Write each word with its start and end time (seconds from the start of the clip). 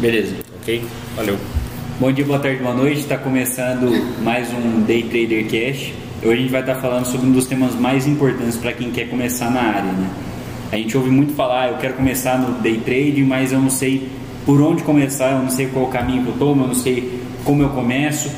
Beleza. 0.00 0.34
Ok? 0.62 0.82
Valeu. 1.14 1.36
Bom 2.00 2.10
dia, 2.10 2.24
boa 2.24 2.38
tarde, 2.38 2.62
boa 2.62 2.74
noite. 2.74 3.00
Está 3.00 3.18
começando 3.18 3.92
mais 4.22 4.50
um 4.50 4.80
Day 4.80 5.02
Trader 5.02 5.44
Cash. 5.44 5.92
Hoje 6.22 6.32
a 6.32 6.36
gente 6.36 6.50
vai 6.50 6.60
estar 6.60 6.76
falando 6.76 7.04
sobre 7.04 7.26
um 7.26 7.32
dos 7.32 7.46
temas 7.46 7.74
mais 7.74 8.06
importantes 8.06 8.56
para 8.56 8.72
quem 8.72 8.90
quer 8.90 9.10
começar 9.10 9.50
na 9.50 9.60
área, 9.60 9.92
né? 9.92 10.08
A 10.72 10.76
gente 10.76 10.96
ouve 10.96 11.10
muito 11.10 11.34
falar, 11.34 11.68
eu 11.68 11.76
quero 11.76 11.94
começar 11.94 12.38
no 12.38 12.62
day 12.62 12.78
trade, 12.78 13.22
mas 13.22 13.52
eu 13.52 13.60
não 13.60 13.68
sei 13.68 14.08
por 14.46 14.62
onde 14.62 14.82
começar, 14.84 15.32
eu 15.32 15.40
não 15.40 15.50
sei 15.50 15.66
qual 15.66 15.88
caminho 15.88 16.22
que 16.22 16.28
eu 16.30 16.38
tomo, 16.38 16.64
eu 16.64 16.68
não 16.68 16.74
sei 16.74 17.20
como 17.44 17.62
eu 17.62 17.68
começo. 17.68 18.30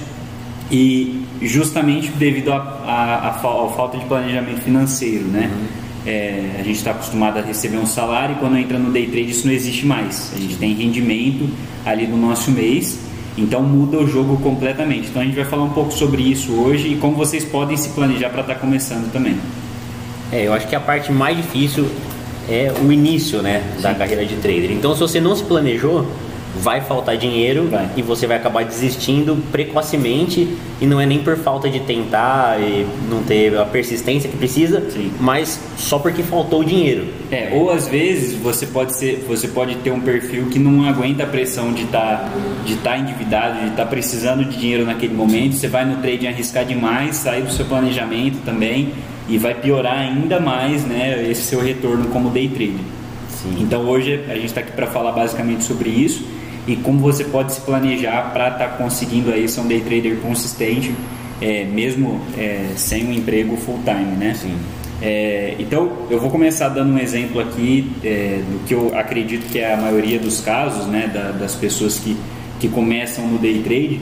E 0.68 1.22
justamente 1.40 2.10
devido 2.10 2.52
à 2.52 3.38
falta 3.40 3.98
de 3.98 4.04
planejamento 4.06 4.63
financeiro, 4.63 5.26
né? 5.26 5.49
Uhum. 5.52 5.82
É, 6.04 6.56
a 6.58 6.62
gente 6.62 6.76
está 6.76 6.90
acostumado 6.90 7.38
a 7.38 7.42
receber 7.42 7.76
um 7.76 7.86
salário 7.86 8.36
e 8.36 8.38
quando 8.38 8.56
entra 8.56 8.79
no 8.79 8.90
day 8.90 9.06
trade 9.06 9.30
isso 9.30 9.46
não 9.46 9.54
existe 9.54 9.86
mais. 9.86 10.32
A 10.34 10.38
gente 10.38 10.56
tem 10.56 10.74
rendimento 10.74 11.48
ali 11.84 12.06
no 12.06 12.16
nosso 12.16 12.50
mês 12.50 12.98
então 13.36 13.62
muda 13.62 13.98
o 13.98 14.07
jogo 14.07 14.36
completamente. 14.38 15.08
Então 15.08 15.22
a 15.22 15.24
gente 15.24 15.34
vai 15.34 15.44
falar 15.44 15.64
um 15.64 15.70
pouco 15.70 15.93
sobre 15.93 16.22
isso 16.22 16.52
hoje 16.52 16.88
e 16.88 16.96
como 16.96 17.16
vocês 17.16 17.44
podem 17.44 17.76
se 17.76 17.90
planejar 17.90 18.30
para 18.30 18.43
estar 18.43 18.54
tá 18.54 18.60
começando 18.60 19.10
também. 19.12 19.36
É, 20.30 20.46
eu 20.46 20.52
acho 20.52 20.66
que 20.68 20.76
a 20.76 20.80
parte 20.80 21.12
mais 21.12 21.36
difícil 21.36 21.86
é 22.48 22.72
o 22.82 22.93
início, 22.93 23.40
né, 23.43 23.62
da 23.80 23.94
carreira 23.94 24.24
de 24.24 24.36
trader. 24.36 24.71
Então 24.72 24.94
se 24.94 25.00
você 25.00 25.21
não 25.21 25.34
se 25.34 25.44
planejou, 25.44 26.07
vai 26.54 26.80
faltar 26.80 27.16
dinheiro 27.16 27.68
vai. 27.68 27.88
e 27.96 28.02
você 28.02 28.26
vai 28.26 28.36
acabar 28.36 28.64
desistindo 28.64 29.36
precocemente 29.50 30.56
e 30.80 30.86
não 30.86 31.00
é 31.00 31.06
nem 31.06 31.20
por 31.20 31.36
falta 31.36 31.68
de 31.68 31.80
tentar 31.80 32.60
e 32.60 32.86
não 33.08 33.22
ter 33.22 33.56
a 33.56 33.64
persistência 33.64 34.28
que 34.28 34.36
precisa, 34.36 34.83
Sim. 34.91 35.12
mas 35.19 35.60
só 35.77 35.98
porque 35.98 36.22
faltou 36.22 36.60
o 36.60 36.64
dinheiro. 36.64 37.06
É, 37.30 37.50
ou 37.54 37.70
às 37.70 37.88
vezes 37.88 38.34
você 38.34 38.66
pode 38.66 38.94
ser, 38.94 39.24
você 39.27 39.48
pode 39.48 39.77
ter 39.77 39.90
um 39.90 40.00
perfil 40.00 40.46
que 40.46 40.58
não 40.58 40.84
aguenta 40.86 41.22
a 41.22 41.27
pressão 41.27 41.72
de 41.72 41.84
estar 41.84 42.00
tá, 42.00 42.30
de 42.64 42.74
estar 42.74 42.90
tá 42.90 42.98
endividado, 42.98 43.60
de 43.60 43.66
estar 43.68 43.84
tá 43.84 43.86
precisando 43.86 44.44
de 44.44 44.56
dinheiro 44.56 44.84
naquele 44.84 45.14
momento, 45.14 45.55
você 45.55 45.68
vai 45.68 45.84
no 45.84 45.96
trading 45.96 46.27
arriscar 46.27 46.64
demais, 46.64 47.16
sair 47.16 47.42
do 47.42 47.52
seu 47.52 47.64
planejamento 47.64 48.44
também 48.44 48.92
e 49.28 49.38
vai 49.38 49.55
piorar 49.55 49.98
ainda 49.98 50.40
mais, 50.40 50.84
né, 50.84 51.27
esse 51.30 51.42
seu 51.42 51.60
retorno 51.60 52.06
como 52.08 52.30
day 52.30 52.48
trader. 52.48 52.84
Sim. 53.30 53.56
Então 53.60 53.82
hoje 53.88 54.20
a 54.28 54.34
gente 54.34 54.46
está 54.46 54.60
aqui 54.60 54.72
para 54.72 54.86
falar 54.86 55.12
basicamente 55.12 55.64
sobre 55.64 55.88
isso 55.88 56.41
e 56.66 56.77
como 56.77 57.00
você 57.00 57.24
pode 57.24 57.52
se 57.52 57.60
planejar 57.62 58.32
para 58.32 58.48
estar 58.48 58.68
tá 58.68 58.77
conseguindo 58.77 59.32
aí 59.32 59.48
ser 59.48 59.60
um 59.60 59.66
day 59.66 59.80
trader 59.80 60.16
consistente, 60.18 60.94
é, 61.41 61.64
mesmo 61.64 62.20
é, 62.38 62.72
sem 62.77 63.05
um 63.06 63.12
emprego 63.12 63.56
full 63.56 63.80
time, 63.84 64.16
né? 64.16 64.34
Sim. 64.34 64.56
É, 65.00 65.56
então 65.58 65.90
eu 66.08 66.20
vou 66.20 66.30
começar 66.30 66.68
dando 66.68 66.92
um 66.92 66.98
exemplo 66.98 67.40
aqui 67.40 67.90
é, 68.05 68.40
do 68.48 68.64
que 68.64 68.72
eu 68.72 68.96
acredito 68.96 69.50
que 69.50 69.58
é 69.58 69.74
a 69.74 69.77
maioria 69.77 70.20
dos 70.20 70.40
casos, 70.40 70.86
né, 70.86 71.10
da, 71.12 71.33
das 71.33 71.56
pessoas 71.56 71.98
que, 71.98 72.16
que 72.60 72.68
começam 72.68 73.27
no 73.27 73.38
day 73.38 73.60
trade. 73.62 74.00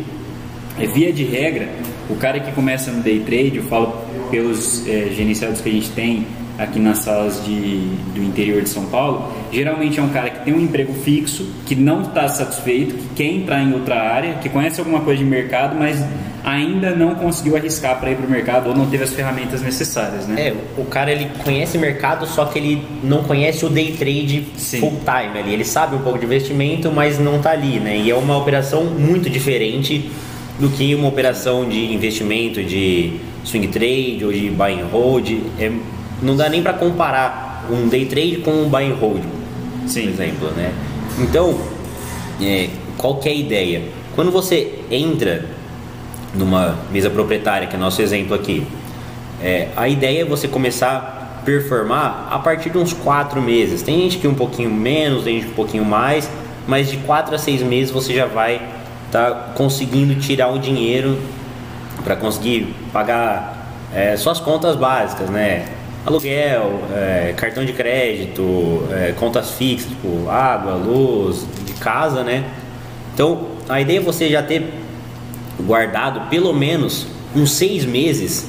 É, 0.79 0.87
via 0.87 1.11
de 1.11 1.25
regra, 1.25 1.71
o 2.11 2.17
cara 2.17 2.39
que 2.41 2.53
começa 2.53 2.91
no 2.91 3.03
day 3.03 3.21
trade, 3.21 3.57
eu 3.57 3.63
falo 3.65 4.05
pelos 4.31 4.87
é, 4.87 5.11
gerenciados 5.11 5.63
que 5.63 5.71
a 5.71 5.73
gente 5.73 5.91
tem 5.91 6.27
aqui 6.61 6.79
nas 6.79 6.99
salas 6.99 7.43
de, 7.45 7.79
do 8.15 8.23
interior 8.23 8.61
de 8.61 8.69
São 8.69 8.85
Paulo, 8.87 9.33
geralmente 9.51 9.99
é 9.99 10.03
um 10.03 10.11
cara 10.11 10.29
que 10.29 10.45
tem 10.45 10.53
um 10.53 10.61
emprego 10.61 10.93
fixo, 10.93 11.47
que 11.65 11.75
não 11.75 12.03
está 12.03 12.29
satisfeito, 12.29 12.95
que 12.95 13.09
quer 13.15 13.33
entrar 13.33 13.63
em 13.63 13.73
outra 13.73 13.97
área, 13.97 14.35
que 14.35 14.49
conhece 14.51 14.79
alguma 14.79 15.01
coisa 15.01 15.19
de 15.19 15.29
mercado, 15.29 15.75
mas 15.79 16.05
ainda 16.45 16.91
não 16.91 17.15
conseguiu 17.15 17.57
arriscar 17.57 17.99
para 17.99 18.11
ir 18.11 18.17
para 18.17 18.27
o 18.27 18.31
mercado 18.31 18.69
ou 18.69 18.77
não 18.77 18.87
teve 18.87 19.05
as 19.05 19.13
ferramentas 19.13 19.63
necessárias, 19.63 20.27
né? 20.27 20.49
É, 20.49 20.55
o 20.77 20.85
cara 20.85 21.11
ele 21.11 21.31
conhece 21.43 21.79
mercado, 21.79 22.27
só 22.27 22.45
que 22.45 22.59
ele 22.59 22.83
não 23.03 23.25
conhece 23.25 23.65
o 23.65 23.69
day 23.69 23.93
trade 23.93 24.47
Sim. 24.57 24.81
full 24.81 25.01
time 25.01 25.39
ali. 25.39 25.55
Ele 25.55 25.65
sabe 25.65 25.97
um 25.97 26.01
pouco 26.01 26.19
de 26.19 26.27
investimento, 26.27 26.91
mas 26.93 27.19
não 27.19 27.37
está 27.37 27.53
ali, 27.53 27.81
né? 27.81 27.97
E 27.97 28.11
é 28.11 28.15
uma 28.15 28.37
operação 28.37 28.85
muito 28.85 29.31
diferente 29.31 30.11
do 30.59 30.69
que 30.69 30.95
uma 30.95 31.09
operação 31.09 31.67
de 31.67 31.93
investimento 31.93 32.63
de 32.63 33.15
swing 33.45 33.69
trade 33.69 34.21
ou 34.23 34.33
de 34.33 34.51
buy 34.51 34.73
and 34.73 34.87
hold. 34.93 35.31
É 35.59 35.71
não 36.23 36.37
dá 36.37 36.49
nem 36.49 36.63
para 36.63 36.73
comparar 36.75 37.67
um 37.71 37.89
day 37.89 38.07
trade 38.07 38.39
com 38.39 38.51
um 38.51 38.69
buy 38.69 38.91
and 38.91 38.95
hold, 38.95 39.23
Sim. 39.87 40.03
por 40.03 40.11
exemplo, 40.11 40.51
né? 40.53 40.73
Então, 41.19 41.59
é, 42.41 42.69
qual 42.97 43.17
que 43.17 43.29
é 43.29 43.33
a 43.33 43.35
ideia? 43.35 43.83
Quando 44.15 44.31
você 44.31 44.81
entra 44.91 45.45
numa 46.35 46.77
mesa 46.91 47.11
proprietária, 47.11 47.67
que 47.67 47.77
é 47.77 47.79
nosso 47.79 48.01
exemplo 48.03 48.35
aqui, 48.35 48.67
é, 49.43 49.69
a 49.77 49.89
ideia 49.89 50.23
é 50.23 50.25
você 50.25 50.47
começar 50.47 50.91
a 50.91 51.43
performar 51.45 52.29
a 52.31 52.39
partir 52.39 52.71
de 52.71 52.79
uns 52.79 52.93
quatro 52.93 53.41
meses. 53.41 53.83
Tem 53.83 54.01
gente 54.03 54.19
que 54.19 54.29
um 54.29 54.35
pouquinho 54.35 54.71
menos, 54.71 55.25
tem 55.25 55.41
gente 55.41 55.51
um 55.51 55.55
pouquinho 55.55 55.85
mais, 55.85 56.31
mas 56.67 56.91
de 56.91 56.99
quatro 56.99 57.35
a 57.35 57.39
seis 57.39 57.63
meses 57.63 57.91
você 57.91 58.15
já 58.15 58.27
vai 58.27 58.61
estar 59.07 59.31
tá 59.31 59.53
conseguindo 59.55 60.15
tirar 60.17 60.49
o 60.49 60.59
dinheiro 60.59 61.19
para 62.05 62.17
conseguir 62.17 62.75
pagar 62.93 63.73
é, 63.95 64.17
suas 64.17 64.39
contas 64.39 64.77
básicas, 64.77 65.29
né? 65.31 65.67
Aluguel, 66.05 66.81
é, 66.93 67.35
cartão 67.37 67.65
de 67.65 67.73
crédito, 67.73 68.87
é, 68.91 69.13
contas 69.13 69.53
fixas, 69.53 69.89
tipo 69.91 70.29
água, 70.29 70.75
luz, 70.75 71.47
de 71.65 71.75
casa, 71.75 72.23
né? 72.23 72.45
Então 73.15 73.49
a 73.69 73.81
ideia 73.81 73.99
é 73.99 74.03
você 74.03 74.29
já 74.29 74.43
ter 74.43 74.73
guardado 75.61 76.29
pelo 76.29 76.53
menos 76.53 77.07
uns 77.35 77.53
seis 77.53 77.85
meses 77.85 78.49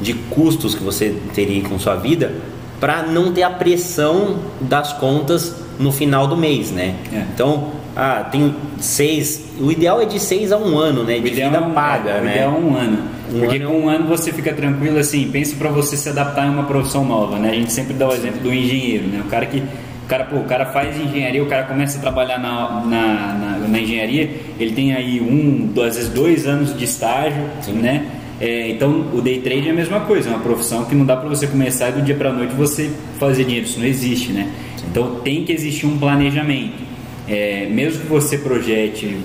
de 0.00 0.14
custos 0.14 0.74
que 0.74 0.82
você 0.82 1.16
teria 1.34 1.62
com 1.62 1.78
sua 1.78 1.96
vida 1.96 2.32
para 2.80 3.02
não 3.04 3.32
ter 3.32 3.42
a 3.42 3.50
pressão 3.50 4.40
das 4.60 4.92
contas 4.92 5.61
no 5.82 5.92
final 5.92 6.26
do 6.26 6.36
mês, 6.36 6.70
né? 6.70 6.94
É. 7.12 7.24
Então, 7.34 7.70
ah, 7.94 8.26
tem 8.30 8.54
seis. 8.78 9.44
O 9.60 9.70
ideal 9.70 10.00
é 10.00 10.06
de 10.06 10.18
seis 10.18 10.52
a 10.52 10.56
um 10.56 10.78
ano, 10.78 11.04
né? 11.04 11.18
De 11.18 11.30
vida 11.30 11.42
é 11.42 11.74
paga, 11.74 12.10
é, 12.10 12.20
né? 12.20 12.30
O 12.30 12.34
ideal 12.34 12.54
é 12.54 12.58
um 12.58 12.76
ano. 12.76 12.98
Um 13.32 13.40
Porque 13.40 13.56
ano... 13.56 13.66
com 13.68 13.80
um 13.80 13.88
ano 13.88 14.06
você 14.06 14.32
fica 14.32 14.52
tranquilo 14.52 14.98
assim, 14.98 15.28
pense 15.30 15.54
para 15.56 15.70
você 15.70 15.96
se 15.96 16.08
adaptar 16.08 16.46
em 16.46 16.50
uma 16.50 16.64
profissão 16.64 17.04
nova, 17.04 17.38
né? 17.38 17.50
A 17.50 17.54
gente 17.54 17.72
sempre 17.72 17.94
dá 17.94 18.08
o 18.08 18.12
exemplo 18.12 18.40
do 18.40 18.52
engenheiro, 18.52 19.06
né? 19.06 19.22
O 19.24 19.28
cara 19.28 19.46
que 19.46 19.58
o 19.58 20.08
cara, 20.08 20.24
pô, 20.24 20.36
o 20.36 20.44
cara 20.44 20.66
faz 20.66 20.98
engenharia, 20.98 21.42
o 21.42 21.46
cara 21.46 21.62
começa 21.64 21.96
a 21.96 22.00
trabalhar 22.00 22.38
na, 22.38 22.82
na, 22.84 23.34
na, 23.34 23.68
na 23.68 23.78
engenharia, 23.78 24.30
ele 24.58 24.72
tem 24.72 24.92
aí 24.92 25.20
um, 25.20 25.72
às 25.80 25.96
vezes 25.96 26.10
dois 26.10 26.46
anos 26.46 26.76
de 26.76 26.84
estágio, 26.84 27.44
Sim. 27.62 27.74
né? 27.74 28.04
É, 28.42 28.70
então 28.70 29.06
o 29.14 29.20
day 29.20 29.40
trade 29.40 29.68
é 29.68 29.70
a 29.70 29.74
mesma 29.74 30.00
coisa, 30.00 30.28
é 30.28 30.32
uma 30.32 30.42
profissão 30.42 30.84
que 30.84 30.96
não 30.96 31.06
dá 31.06 31.16
para 31.16 31.28
você 31.28 31.46
começar 31.46 31.90
e 31.90 31.92
do 31.92 32.02
dia 32.02 32.16
para 32.16 32.32
noite 32.32 32.52
você 32.54 32.90
fazer 33.16 33.44
dinheiro, 33.44 33.66
isso 33.66 33.78
não 33.78 33.86
existe, 33.86 34.32
né? 34.32 34.50
Então 34.90 35.20
tem 35.20 35.44
que 35.44 35.52
existir 35.52 35.86
um 35.86 35.96
planejamento. 35.96 36.82
É, 37.28 37.68
mesmo 37.70 38.00
que 38.00 38.08
você 38.08 38.36
projete 38.36 39.16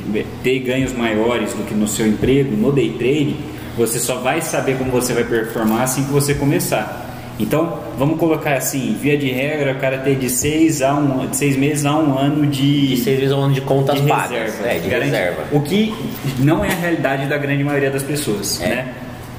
ter 0.43 0.59
ganhos 0.59 0.93
maiores 0.93 1.51
do 1.55 1.65
que 1.65 1.73
no 1.73 1.87
seu 1.87 2.05
emprego, 2.05 2.55
no 2.55 2.71
day 2.71 2.91
trade, 2.91 3.35
você 3.75 3.97
só 3.97 4.17
vai 4.17 4.39
saber 4.39 4.77
como 4.77 4.91
você 4.91 5.13
vai 5.13 5.23
performar 5.23 5.81
assim 5.81 6.03
que 6.03 6.11
você 6.11 6.35
começar. 6.35 7.05
Então, 7.39 7.79
vamos 7.97 8.19
colocar 8.19 8.53
assim, 8.53 8.95
via 9.01 9.17
de 9.17 9.31
regra, 9.31 9.73
o 9.73 9.79
cara 9.79 9.97
ter 9.97 10.15
de 10.15 10.29
seis, 10.29 10.83
a 10.83 10.93
um, 10.93 11.25
de 11.25 11.35
seis 11.35 11.55
meses 11.57 11.85
a 11.85 11.97
um 11.97 12.17
ano 12.17 12.45
de... 12.45 12.87
De 12.87 12.97
seis 12.97 13.17
meses 13.19 13.33
a 13.33 13.37
um 13.37 13.41
ano 13.41 13.53
de 13.53 13.61
contas 13.61 13.99
de 13.99 14.07
pagas, 14.07 14.55
reserva, 14.55 14.67
é, 14.67 14.79
de 14.79 14.89
reserva. 14.89 15.43
O 15.51 15.61
que 15.61 15.93
não 16.39 16.63
é 16.63 16.69
a 16.69 16.75
realidade 16.75 17.27
da 17.27 17.37
grande 17.37 17.63
maioria 17.63 17.89
das 17.89 18.03
pessoas, 18.03 18.61
é. 18.61 18.69
né? 18.69 18.93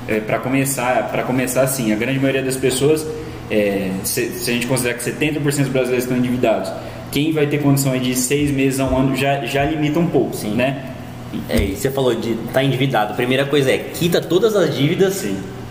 É, 0.09 0.21
para 0.21 0.39
começar, 0.39 1.11
para 1.11 1.23
começar 1.23 1.63
assim, 1.63 1.93
a 1.93 1.97
grande 1.97 2.19
maioria 2.19 2.43
das 2.43 2.57
pessoas, 2.57 3.07
é, 3.51 3.91
se, 4.05 4.31
se, 4.31 4.51
a 4.51 4.55
gente 4.55 4.67
considerar 4.67 4.95
que 4.95 5.05
70% 5.05 5.41
dos 5.41 5.69
brasileiros 5.69 6.05
estão 6.05 6.17
endividados, 6.17 6.73
quem 7.13 7.33
vai 7.33 7.47
ter 7.47 7.63
condição 7.63 7.97
de 7.99 8.15
seis 8.15 8.51
meses 8.51 8.81
a 8.81 8.85
um 8.85 8.97
ano 8.97 9.17
já, 9.17 9.45
já 9.45 9.65
limita 9.65 9.99
um 9.99 10.07
pouco, 10.07 10.35
Sim. 10.35 10.55
né? 10.55 10.95
É, 11.49 11.63
e 11.63 11.77
você 11.77 11.91
falou 11.91 12.15
de 12.15 12.33
estar 12.33 12.53
tá 12.55 12.65
endividado. 12.65 13.15
Primeira 13.15 13.45
coisa 13.45 13.71
é 13.71 13.79
quita 13.79 14.21
todas 14.21 14.57
as 14.57 14.75
dívidas 14.75 15.27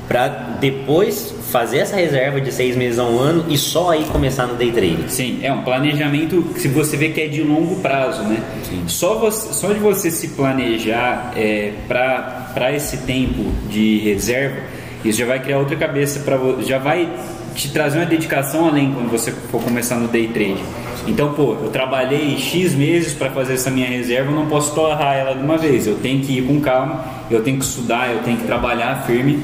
para 0.08 0.28
depois 0.60 1.34
fazer 1.52 1.80
essa 1.80 1.96
reserva 1.96 2.40
de 2.40 2.52
seis 2.52 2.76
meses 2.76 2.98
a 2.98 3.04
um 3.04 3.20
ano 3.20 3.46
e 3.50 3.58
só 3.58 3.92
aí 3.92 4.06
começar 4.06 4.48
no 4.48 4.56
day 4.56 4.72
trade. 4.72 5.06
Sim, 5.08 5.40
é 5.42 5.52
um 5.52 5.64
planejamento 5.64 6.42
que 6.54 6.62
se 6.62 6.68
você 6.68 6.96
vê 6.96 7.10
que 7.10 7.22
é 7.22 7.28
de 7.28 7.42
longo 7.44 7.78
prazo, 7.78 8.24
né? 8.24 8.42
Sim. 8.64 8.84
Só, 8.88 9.16
você, 9.16 9.54
só 9.54 9.74
de 9.74 9.80
você 9.80 10.10
se 10.10 10.30
planejar 10.30 11.34
é, 11.36 11.74
para 11.88 12.47
esse 12.74 12.98
tempo 12.98 13.52
de 13.70 14.00
reserva, 14.00 14.58
isso 15.04 15.20
já 15.20 15.26
vai 15.26 15.40
criar 15.40 15.60
outra 15.60 15.76
cabeça 15.76 16.20
para 16.20 16.38
já 16.62 16.78
vai 16.78 17.10
te 17.56 17.72
trazer 17.72 17.98
uma 17.98 18.06
dedicação 18.06 18.68
além 18.68 18.94
quando 18.94 19.10
você 19.10 19.32
for 19.32 19.62
começar 19.62 19.96
no 19.96 20.08
day 20.08 20.28
trade. 20.28 20.64
Então, 21.08 21.34
pô, 21.34 21.56
eu 21.64 21.70
trabalhei 21.70 22.38
X 22.38 22.76
meses 22.76 23.14
para 23.14 23.32
fazer 23.32 23.54
essa 23.54 23.72
minha 23.72 23.88
reserva, 23.88 24.32
eu 24.32 24.36
não 24.36 24.46
posso 24.48 24.76
torrar 24.76 25.16
ela 25.16 25.34
de 25.34 25.44
uma 25.44 25.58
vez. 25.58 25.88
Eu 25.88 25.96
tenho 25.96 26.22
que 26.22 26.38
ir 26.38 26.44
com 26.44 26.60
calma, 26.60 27.06
eu 27.32 27.42
tenho 27.42 27.58
que 27.58 27.66
estudar, 27.66 28.12
eu 28.12 28.20
tenho 28.20 28.38
que 28.38 28.46
trabalhar 28.46 29.04
firme. 29.08 29.42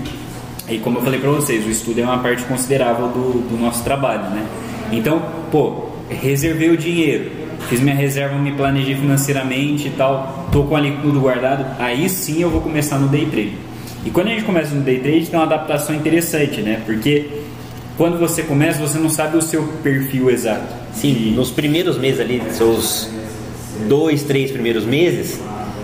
E 0.70 0.78
como 0.78 1.00
eu 1.00 1.02
falei 1.02 1.20
para 1.20 1.30
vocês, 1.30 1.66
o 1.66 1.70
estudo 1.70 2.00
é 2.02 2.04
uma 2.04 2.20
parte 2.20 2.44
considerável 2.44 3.08
do, 3.08 3.50
do 3.50 3.58
nosso 3.58 3.84
trabalho, 3.84 4.30
né? 4.30 4.46
Então, 4.92 5.22
pô, 5.52 5.90
reservei 6.10 6.70
o 6.70 6.78
dinheiro, 6.78 7.32
fiz 7.70 7.80
minha 7.80 7.96
reserva, 7.96 8.38
me 8.38 8.52
planejei 8.52 8.96
financeiramente 8.96 9.88
e 9.88 9.92
tal, 9.92 10.48
tô 10.52 10.64
com 10.64 10.76
ali 10.76 10.98
tudo 11.02 11.20
guardado, 11.20 11.66
aí 11.80 12.10
sim 12.10 12.42
eu 12.42 12.50
vou 12.50 12.62
começar 12.62 13.00
no 13.00 13.08
day 13.08 13.26
trade. 13.26 13.54
E 14.06 14.10
quando 14.10 14.28
a 14.28 14.30
gente 14.32 14.44
começa 14.44 14.76
no 14.76 14.82
day 14.82 15.00
trade, 15.00 15.28
tem 15.28 15.40
uma 15.40 15.46
adaptação 15.46 15.96
interessante, 15.96 16.62
né? 16.62 16.82
Porque 16.86 17.30
quando 17.98 18.20
você 18.20 18.44
começa, 18.44 18.80
você 18.80 18.98
não 18.98 19.10
sabe 19.10 19.38
o 19.38 19.42
seu 19.42 19.64
perfil 19.82 20.30
exato. 20.30 20.74
Sim, 20.94 21.30
e... 21.30 21.32
nos 21.32 21.52
primeiros 21.52 21.98
meses 21.98 22.20
ali, 22.20 22.42
seus 22.52 23.10
dois, 23.88 24.24
três 24.24 24.52
primeiros 24.52 24.86
meses, 24.86 25.40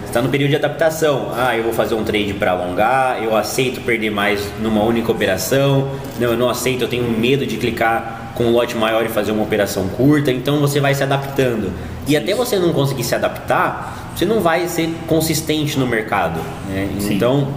está 0.09 0.21
no 0.21 0.29
período 0.29 0.49
de 0.49 0.55
adaptação. 0.55 1.31
Ah, 1.35 1.55
eu 1.55 1.63
vou 1.63 1.73
fazer 1.73 1.95
um 1.95 2.03
trade 2.03 2.33
para 2.33 2.51
alongar, 2.51 3.23
eu 3.23 3.35
aceito 3.35 3.81
perder 3.81 4.09
mais 4.09 4.41
numa 4.59 4.83
única 4.83 5.11
operação. 5.11 5.89
Não, 6.19 6.31
eu 6.31 6.37
não 6.37 6.49
aceito, 6.49 6.83
eu 6.83 6.87
tenho 6.87 7.09
medo 7.09 7.45
de 7.45 7.57
clicar 7.57 8.33
com 8.35 8.45
um 8.45 8.51
lote 8.51 8.75
maior 8.75 9.05
e 9.05 9.09
fazer 9.09 9.31
uma 9.31 9.43
operação 9.43 9.87
curta. 9.87 10.31
Então 10.31 10.59
você 10.59 10.79
vai 10.79 10.93
se 10.93 11.03
adaptando. 11.03 11.71
E 12.07 12.17
até 12.17 12.33
você 12.33 12.57
não 12.57 12.73
conseguir 12.73 13.03
se 13.03 13.13
adaptar, 13.13 14.13
você 14.15 14.25
não 14.25 14.41
vai 14.41 14.67
ser 14.67 14.89
consistente 15.07 15.77
no 15.77 15.87
mercado. 15.87 16.39
Né? 16.67 16.89
Então 17.01 17.47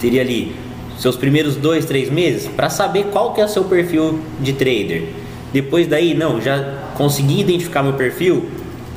teria 0.00 0.22
ali 0.22 0.56
seus 0.98 1.16
primeiros 1.16 1.56
dois, 1.56 1.84
três 1.84 2.10
meses 2.10 2.48
para 2.48 2.70
saber 2.70 3.04
qual 3.12 3.34
que 3.34 3.40
é 3.40 3.44
o 3.44 3.48
seu 3.48 3.64
perfil 3.64 4.20
de 4.40 4.52
trader. 4.52 5.04
Depois 5.52 5.86
daí, 5.86 6.14
não, 6.14 6.40
já 6.40 6.78
consegui 6.96 7.40
identificar 7.40 7.82
meu 7.82 7.92
perfil, 7.92 8.48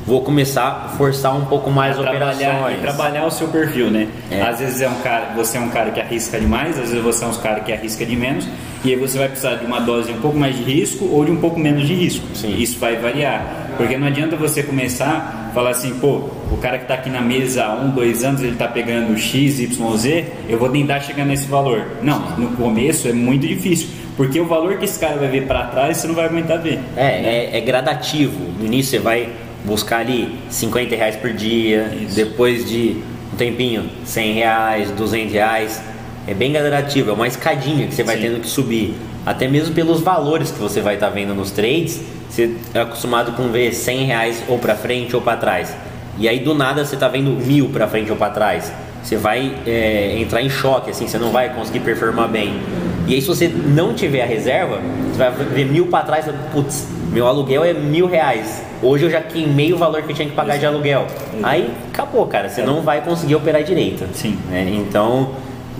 vou 0.07 0.21
começar 0.21 0.85
a 0.85 0.89
forçar 0.97 1.35
um 1.35 1.45
pouco 1.45 1.69
mais 1.69 1.99
operações. 1.99 2.37
Trabalhar, 2.37 2.71
e 2.71 2.81
trabalhar 2.81 3.25
o 3.25 3.31
seu 3.31 3.49
perfil, 3.49 3.91
né? 3.91 4.07
É. 4.31 4.41
Às 4.41 4.59
vezes 4.59 4.79
é 4.79 4.87
um 4.87 5.01
cara, 5.01 5.33
você 5.35 5.57
é 5.57 5.59
um 5.59 5.69
cara 5.69 5.91
que 5.91 5.99
arrisca 5.99 6.39
demais, 6.39 6.79
às 6.79 6.89
vezes 6.89 7.03
você 7.03 7.25
é 7.25 7.27
um 7.27 7.33
cara 7.33 7.59
que 7.59 7.73
arrisca 7.73 8.05
de 8.05 8.15
menos, 8.15 8.47
e 8.85 8.91
aí 8.91 8.95
você 8.95 9.17
vai 9.17 9.27
precisar 9.27 9.55
de 9.55 9.65
uma 9.65 9.81
dose 9.81 10.09
um 10.13 10.21
pouco 10.21 10.37
mais 10.37 10.55
de 10.55 10.63
risco 10.63 11.05
ou 11.11 11.25
de 11.25 11.31
um 11.31 11.35
pouco 11.35 11.59
menos 11.59 11.85
de 11.85 11.93
risco. 11.93 12.25
Sim. 12.33 12.55
Isso 12.57 12.79
vai 12.79 12.95
variar. 12.95 13.67
Porque 13.75 13.97
não 13.97 14.07
adianta 14.07 14.37
você 14.37 14.63
começar 14.63 15.49
a 15.49 15.53
falar 15.53 15.71
assim, 15.71 15.99
pô, 15.99 16.29
o 16.51 16.57
cara 16.61 16.77
que 16.77 16.85
está 16.85 16.93
aqui 16.93 17.09
na 17.09 17.21
mesa 17.21 17.65
há 17.65 17.75
um, 17.75 17.89
dois 17.89 18.23
anos, 18.23 18.41
ele 18.41 18.53
está 18.53 18.67
pegando 18.67 19.15
X, 19.17 19.59
Y, 19.59 19.97
Z, 19.97 20.25
eu 20.47 20.57
vou 20.57 20.69
tentar 20.69 21.01
chegar 21.01 21.25
nesse 21.25 21.47
valor. 21.47 21.85
Não, 22.01 22.37
no 22.37 22.55
começo 22.55 23.09
é 23.09 23.13
muito 23.13 23.45
difícil. 23.45 23.89
Porque 24.15 24.39
o 24.39 24.45
valor 24.45 24.77
que 24.77 24.85
esse 24.85 24.97
cara 24.97 25.17
vai 25.17 25.27
ver 25.27 25.45
para 25.45 25.65
trás, 25.65 25.97
você 25.97 26.07
não 26.07 26.15
vai 26.15 26.25
aguentar 26.25 26.59
ver. 26.59 26.79
É, 26.95 27.51
é, 27.51 27.57
é 27.57 27.61
gradativo. 27.61 28.51
No 28.57 28.65
início 28.65 28.91
você 28.91 28.99
vai 28.99 29.29
buscar 29.67 29.99
ali 29.99 30.39
50 30.49 30.95
reais 30.95 31.15
por 31.17 31.31
dia, 31.33 31.93
Isso. 32.01 32.15
depois 32.15 32.67
de 32.67 32.95
um 33.33 33.35
tempinho 33.35 33.89
100 34.05 34.33
reais, 34.33 34.91
200 34.91 35.33
reais. 35.33 35.83
É 36.25 36.33
bem 36.33 36.51
gradativo, 36.51 37.11
é 37.11 37.13
uma 37.13 37.27
escadinha 37.27 37.85
que 37.85 37.93
você 37.93 38.03
vai 38.03 38.15
Sim. 38.15 38.23
tendo 38.23 38.41
que 38.41 38.47
subir. 38.47 38.95
Até 39.25 39.47
mesmo 39.47 39.75
pelos 39.75 39.99
valores 39.99 40.51
que 40.51 40.59
você 40.59 40.81
vai 40.81 40.95
estar 40.95 41.07
tá 41.07 41.13
vendo 41.13 41.35
nos 41.35 41.51
trades, 41.51 42.01
você 42.29 42.55
é 42.73 42.79
acostumado 42.79 43.33
com 43.33 43.49
ver 43.49 43.73
100 43.73 44.05
reais 44.05 44.43
ou 44.47 44.57
para 44.57 44.73
frente 44.75 45.15
ou 45.15 45.21
para 45.21 45.37
trás. 45.37 45.75
E 46.17 46.27
aí 46.27 46.39
do 46.39 46.53
nada 46.53 46.83
você 46.83 46.95
está 46.95 47.07
vendo 47.07 47.31
mil 47.31 47.69
para 47.69 47.87
frente 47.87 48.09
ou 48.09 48.17
para 48.17 48.31
trás. 48.31 48.71
Você 49.03 49.15
vai 49.15 49.53
é, 49.65 50.17
entrar 50.19 50.41
em 50.41 50.49
choque, 50.49 50.91
assim, 50.91 51.07
você 51.07 51.17
não 51.17 51.31
vai 51.31 51.53
conseguir 51.53 51.81
performar 51.81 52.27
bem. 52.27 52.59
E 53.05 53.13
aí 53.13 53.21
se 53.21 53.27
você 53.27 53.47
não 53.47 53.93
tiver 53.93 54.21
a 54.21 54.25
reserva, 54.25 54.79
você 55.11 55.17
vai 55.17 55.31
ver 55.31 55.65
mil 55.65 55.87
para 55.87 56.03
trás, 56.03 56.25
putz, 56.51 56.87
meu 57.11 57.27
aluguel 57.27 57.63
é 57.63 57.73
mil 57.73 58.07
reais. 58.07 58.63
Hoje 58.81 59.05
eu 59.05 59.09
já 59.09 59.21
queimei 59.21 59.73
o 59.73 59.77
valor 59.77 60.03
que 60.03 60.11
eu 60.11 60.15
tinha 60.15 60.27
que 60.27 60.35
pagar 60.35 60.57
de 60.57 60.65
aluguel. 60.65 61.07
Aí 61.41 61.71
acabou, 61.91 62.25
cara. 62.27 62.49
Você 62.49 62.61
não 62.61 62.81
vai 62.81 63.01
conseguir 63.01 63.35
operar 63.35 63.63
direito. 63.63 64.05
Sim. 64.13 64.37
Né? 64.49 64.69
Então, 64.75 65.31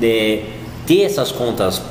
é, 0.01 0.43
ter 0.85 1.03
essas 1.03 1.31
contas 1.31 1.81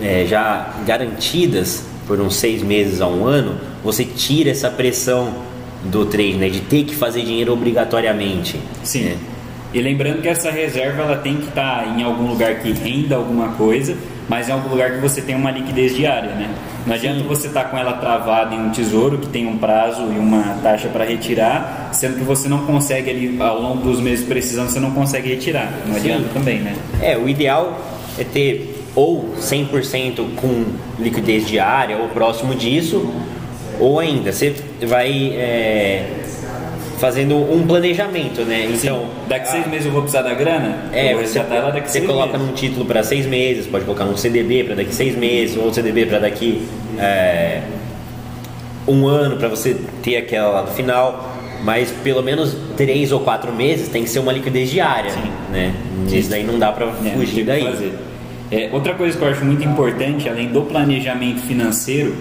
é, 0.00 0.24
já 0.26 0.74
garantidas 0.86 1.84
por 2.06 2.20
uns 2.20 2.36
seis 2.36 2.62
meses 2.62 3.00
a 3.00 3.08
um 3.08 3.26
ano, 3.26 3.58
você 3.82 4.04
tira 4.04 4.50
essa 4.50 4.70
pressão 4.70 5.32
do 5.84 6.06
trade, 6.06 6.34
né? 6.34 6.48
De 6.48 6.60
ter 6.60 6.84
que 6.84 6.94
fazer 6.94 7.22
dinheiro 7.22 7.52
obrigatoriamente. 7.52 8.60
Sim. 8.82 9.04
Né? 9.04 9.16
E 9.74 9.80
lembrando 9.80 10.22
que 10.22 10.28
essa 10.28 10.50
reserva 10.50 11.02
ela 11.02 11.16
tem 11.16 11.36
que 11.36 11.48
estar 11.48 11.84
tá 11.84 11.86
em 11.86 12.02
algum 12.02 12.28
lugar 12.28 12.60
que 12.60 12.72
renda 12.72 13.16
alguma 13.16 13.48
coisa, 13.48 13.96
mas 14.28 14.48
em 14.48 14.52
algum 14.52 14.68
lugar 14.68 14.92
que 14.92 14.98
você 14.98 15.20
tenha 15.20 15.38
uma 15.38 15.50
liquidez 15.50 15.94
diária, 15.94 16.30
né? 16.30 16.50
Não 16.86 16.94
adianta 16.94 17.20
Sim. 17.20 17.26
você 17.26 17.48
estar 17.48 17.64
tá 17.64 17.70
com 17.70 17.78
ela 17.78 17.94
travada 17.94 18.54
em 18.54 18.60
um 18.60 18.70
tesouro 18.70 19.18
que 19.18 19.28
tem 19.28 19.46
um 19.46 19.58
prazo 19.58 20.02
e 20.12 20.18
uma 20.18 20.56
taxa 20.62 20.88
para 20.88 21.04
retirar, 21.04 21.90
sendo 21.92 22.16
que 22.18 22.24
você 22.24 22.48
não 22.48 22.66
consegue 22.66 23.10
ali 23.10 23.36
ao 23.40 23.60
longo 23.60 23.82
dos 23.82 24.00
meses 24.00 24.26
precisando, 24.26 24.68
você 24.68 24.80
não 24.80 24.92
consegue 24.92 25.28
retirar. 25.28 25.72
Não 25.86 25.94
Sim. 25.94 26.00
adianta 26.00 26.28
também, 26.32 26.58
né? 26.58 26.76
É, 27.00 27.16
o 27.16 27.28
ideal 27.28 27.80
é 28.18 28.24
ter 28.24 28.74
ou 28.94 29.34
100% 29.38 30.36
com 30.36 30.64
liquidez 30.98 31.46
diária 31.46 31.98
ou 31.98 32.08
próximo 32.08 32.54
disso, 32.54 33.12
ou 33.78 34.00
ainda 34.00 34.32
você 34.32 34.54
vai 34.80 35.32
é, 35.34 36.08
fazendo 36.98 37.36
um 37.36 37.66
planejamento, 37.66 38.42
né? 38.42 38.68
Então, 38.72 39.00
Sim. 39.00 39.06
daqui 39.28 39.48
seis 39.48 39.66
meses 39.66 39.86
eu 39.86 39.92
vou 39.92 40.02
precisar 40.02 40.22
da 40.22 40.34
grana. 40.34 40.84
É, 40.92 41.14
você, 41.14 41.38
ela 41.38 41.70
daqui 41.70 41.90
você 41.90 42.00
coloca 42.00 42.32
meses. 42.32 42.46
num 42.46 42.54
título 42.54 42.84
para 42.84 43.02
seis 43.02 43.26
meses, 43.26 43.66
pode 43.66 43.84
colocar 43.84 44.04
um 44.04 44.16
CDB 44.16 44.64
para 44.64 44.74
daqui 44.76 44.94
seis 44.94 45.16
meses 45.16 45.56
ou 45.56 45.72
CDB 45.72 46.06
para 46.06 46.20
daqui 46.20 46.66
é, 46.98 47.62
um 48.86 49.06
ano 49.06 49.36
para 49.36 49.48
você 49.48 49.76
ter 50.02 50.16
aquela 50.16 50.48
lá 50.48 50.62
no 50.62 50.68
final. 50.68 51.32
Mas 51.64 51.90
pelo 52.04 52.22
menos 52.22 52.54
três 52.76 53.12
ou 53.12 53.20
quatro 53.20 53.52
meses 53.52 53.88
tem 53.88 54.04
que 54.04 54.10
ser 54.10 54.18
uma 54.18 54.32
liquidez 54.32 54.70
diária, 54.70 55.10
Sim. 55.10 55.32
né? 55.50 55.74
Sim. 56.06 56.18
Isso 56.18 56.30
daí 56.30 56.44
não 56.44 56.58
dá 56.58 56.70
para 56.70 56.86
é, 56.86 57.10
fugir 57.10 57.44
daí. 57.44 57.92
É, 58.50 58.68
outra 58.72 58.94
coisa 58.94 59.16
que 59.16 59.24
eu 59.24 59.28
acho 59.28 59.44
muito 59.44 59.66
importante, 59.66 60.28
além 60.28 60.48
do 60.48 60.62
planejamento 60.62 61.40
financeiro, 61.40 62.14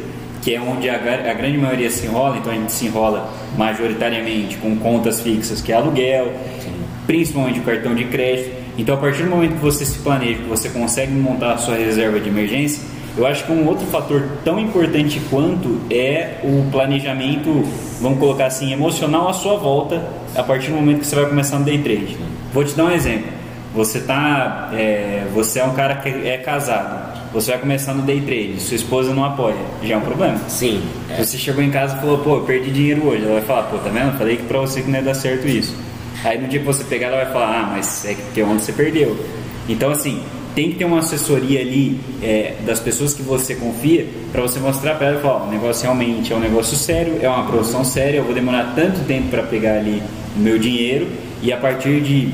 que 0.45 0.53
é 0.53 0.61
onde 0.61 0.87
a, 0.87 0.93
a, 0.93 1.33
grande 1.33 1.57
maioria 1.57 1.89
se 1.89 2.05
enrola, 2.05 2.37
então 2.37 2.53
a 2.53 2.55
gente 2.55 2.71
se 2.71 2.85
enrola 2.85 3.27
majoritariamente 3.57 4.57
com 4.57 4.75
contas 4.75 5.19
fixas, 5.19 5.59
que 5.59 5.71
é 5.71 5.75
aluguel, 5.75 6.31
Sim. 6.59 6.71
principalmente 7.07 7.61
o 7.61 7.63
cartão 7.63 7.95
de 7.95 8.05
crédito. 8.05 8.51
Então, 8.77 8.93
a 8.93 8.97
partir 8.99 9.23
do 9.23 9.31
momento 9.31 9.55
que 9.55 9.61
você 9.61 9.83
se 9.83 9.97
planeja, 9.97 10.35
que 10.35 10.47
você 10.47 10.69
consegue 10.69 11.11
montar 11.13 11.53
a 11.53 11.57
sua 11.57 11.73
reserva 11.75 12.19
de 12.19 12.29
emergência, 12.29 12.83
eu 13.17 13.25
acho 13.25 13.43
que 13.43 13.51
um 13.51 13.67
outro 13.67 13.87
fator 13.87 14.21
tão 14.43 14.59
importante 14.59 15.19
quanto 15.31 15.81
é 15.89 16.41
o 16.43 16.69
planejamento, 16.69 17.63
vamos 17.99 18.19
colocar 18.19 18.45
assim, 18.45 18.71
emocional 18.71 19.27
à 19.27 19.33
sua 19.33 19.57
volta, 19.57 20.07
a 20.35 20.43
partir 20.43 20.69
do 20.69 20.75
momento 20.75 20.99
que 20.99 21.07
você 21.07 21.15
vai 21.15 21.25
começar 21.25 21.57
no 21.57 21.65
day 21.65 21.79
trade. 21.79 22.15
Vou 22.53 22.63
te 22.63 22.75
dar 22.75 22.85
um 22.85 22.91
exemplo. 22.91 23.34
Você 23.75 23.99
tá, 23.99 24.71
é, 24.73 25.27
você 25.33 25.59
é 25.59 25.63
um 25.63 25.73
cara 25.73 25.95
que 25.95 26.09
é 26.09 26.37
casado 26.37 27.15
você 27.35 27.51
vai 27.51 27.59
começar 27.59 27.93
no 27.93 28.03
day 28.03 28.21
trade, 28.21 28.61
sua 28.61 28.75
esposa 28.75 29.13
não 29.13 29.25
apoia, 29.25 29.57
já 29.83 29.95
é 29.95 29.97
um 29.97 30.01
problema. 30.01 30.39
Sim. 30.47 30.81
É. 31.09 31.21
Você 31.21 31.37
chegou 31.37 31.61
em 31.61 31.69
casa 31.69 31.97
e 31.97 31.99
falou, 31.99 32.19
pô, 32.19 32.37
eu 32.37 32.41
perdi 32.43 32.71
dinheiro 32.71 33.05
hoje. 33.05 33.25
Ela 33.25 33.33
vai 33.33 33.41
falar, 33.41 33.63
pô, 33.63 33.77
tá 33.77 33.89
vendo? 33.89 34.13
Eu 34.13 34.17
falei 34.17 34.37
que 34.37 34.43
pra 34.43 34.59
você 34.61 34.81
que 34.81 34.89
não 34.89 34.99
ia 34.99 35.03
dar 35.03 35.13
certo 35.15 35.45
isso. 35.45 35.75
Aí 36.23 36.39
no 36.39 36.47
dia 36.47 36.61
que 36.61 36.65
você 36.65 36.85
pegar, 36.85 37.07
ela 37.07 37.25
vai 37.25 37.33
falar, 37.33 37.59
ah, 37.59 37.69
mas 37.73 38.05
é 38.05 38.15
que 38.33 38.41
onde 38.41 38.63
você 38.63 38.71
perdeu. 38.71 39.19
Então, 39.67 39.91
assim, 39.91 40.23
tem 40.55 40.71
que 40.71 40.77
ter 40.77 40.85
uma 40.85 40.99
assessoria 40.99 41.59
ali 41.59 41.99
é, 42.23 42.53
das 42.65 42.79
pessoas 42.79 43.13
que 43.13 43.21
você 43.21 43.53
confia 43.53 44.07
para 44.31 44.41
você 44.41 44.57
mostrar 44.57 44.95
para 44.95 45.07
ela 45.07 45.19
e 45.19 45.21
falar: 45.21 45.43
o 45.43 45.51
negócio 45.51 45.83
realmente 45.83 46.31
é 46.31 46.35
um 46.37 46.39
negócio 46.39 46.77
sério, 46.77 47.19
é 47.21 47.27
uma 47.27 47.45
profissão 47.45 47.83
séria, 47.83 48.19
eu 48.19 48.23
vou 48.23 48.33
demorar 48.33 48.71
tanto 48.73 49.01
tempo 49.01 49.27
para 49.27 49.43
pegar 49.43 49.73
ali 49.73 50.01
o 50.37 50.39
meu 50.39 50.57
dinheiro 50.57 51.09
e 51.41 51.51
a 51.51 51.57
partir 51.57 51.99
de 51.99 52.29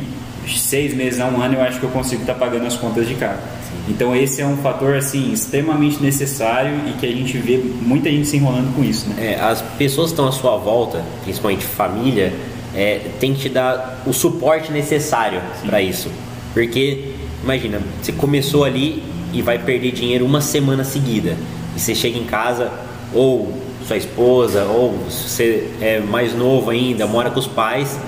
seis 0.48 0.93
meses 0.93 1.19
a 1.19 1.27
um 1.27 1.41
ano 1.41 1.55
eu 1.55 1.62
acho 1.62 1.79
que 1.79 1.86
eu 1.86 1.89
consigo 1.89 2.21
estar 2.21 2.33
tá 2.33 2.39
pagando 2.39 2.65
as 2.65 2.75
contas 2.75 3.07
de 3.07 3.15
casa. 3.15 3.39
Então 3.88 4.15
esse 4.15 4.41
é 4.41 4.45
um 4.45 4.57
fator 4.57 4.95
assim 4.95 5.31
extremamente 5.31 6.01
necessário 6.01 6.74
e 6.88 6.93
que 6.93 7.05
a 7.05 7.12
gente 7.12 7.38
vê 7.38 7.57
muita 7.57 8.10
gente 8.10 8.27
se 8.27 8.38
enrolando 8.38 8.74
com 8.75 8.83
isso. 8.83 9.10
Né? 9.10 9.33
É, 9.33 9.41
as 9.41 9.62
pessoas 9.62 10.07
que 10.07 10.13
estão 10.13 10.27
à 10.27 10.31
sua 10.31 10.57
volta, 10.57 11.03
principalmente 11.24 11.63
família, 11.63 12.33
é, 12.75 13.01
tem 13.19 13.33
que 13.33 13.41
te 13.41 13.50
dar 13.50 14.03
o 14.05 14.13
suporte 14.13 14.71
necessário 14.71 15.41
para 15.65 15.81
isso. 15.81 16.10
Porque 16.53 17.13
imagina, 17.43 17.81
você 18.01 18.12
começou 18.12 18.63
ali 18.63 19.03
e 19.33 19.41
vai 19.41 19.60
perder 19.60 19.91
dinheiro 19.91 20.25
uma 20.25 20.41
semana 20.41 20.83
seguida. 20.83 21.36
E 21.75 21.79
você 21.79 21.95
chega 21.95 22.17
em 22.17 22.25
casa 22.25 22.71
ou 23.13 23.51
sua 23.88 23.98
esposa 23.98 24.63
ou 24.65 24.98
você 25.10 25.69
é 25.81 26.00
mais 26.00 26.36
novo 26.36 26.69
ainda, 26.69 27.07
mora 27.07 27.29
com 27.29 27.39
os 27.39 27.48
pais 27.48 28.00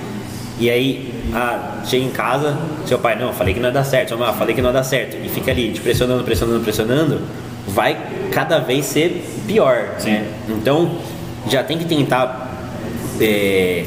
e 0.64 0.70
aí 0.70 1.14
ah, 1.34 1.82
chega 1.86 2.06
em 2.06 2.10
casa, 2.10 2.58
seu 2.86 2.98
pai, 2.98 3.20
não, 3.20 3.34
falei 3.34 3.54
que 3.54 3.60
não 3.60 3.68
ia 3.68 3.74
dar 3.74 3.84
certo, 3.84 4.10
sua 4.10 4.18
mãe, 4.18 4.30
ah, 4.30 4.34
falei 4.34 4.56
que 4.56 4.62
não 4.62 4.70
ia 4.70 4.74
dar 4.74 4.84
certo, 4.84 5.18
e 5.22 5.28
fica 5.28 5.52
ali 5.52 5.74
te 5.74 5.82
pressionando, 5.82 6.24
pressionando, 6.24 6.64
pressionando, 6.64 7.22
vai 7.68 7.98
cada 8.32 8.60
vez 8.60 8.86
ser 8.86 9.26
pior. 9.46 9.98
Né? 10.06 10.26
Então 10.48 10.90
já 11.50 11.62
tem 11.64 11.78
que 11.78 11.84
tentar 11.84 12.50
é, 13.20 13.84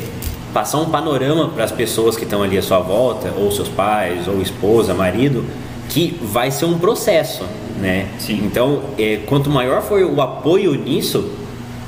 passar 0.52 0.76
um 0.76 0.90
panorama 0.90 1.49
para 1.49 1.64
as 1.64 1.73
pessoas 1.73 2.14
que 2.14 2.25
estão 2.25 2.42
ali 2.42 2.59
à 2.59 2.62
sua 2.62 2.80
volta, 2.80 3.33
ou 3.38 3.50
seus 3.50 3.71
pais, 3.71 4.28
ou 4.28 4.42
esposa, 4.42 4.92
marido, 4.92 5.47
que 5.88 6.18
vai 6.21 6.50
ser 6.50 6.66
um 6.66 6.78
processo. 6.78 7.42
Né? 7.80 8.06
Sim. 8.18 8.42
Então, 8.45 8.83
é, 8.99 9.21
quanto 9.25 9.49
maior 9.49 9.80
for 9.80 10.02
o 10.02 10.21
apoio 10.21 10.75
nisso, 10.75 11.33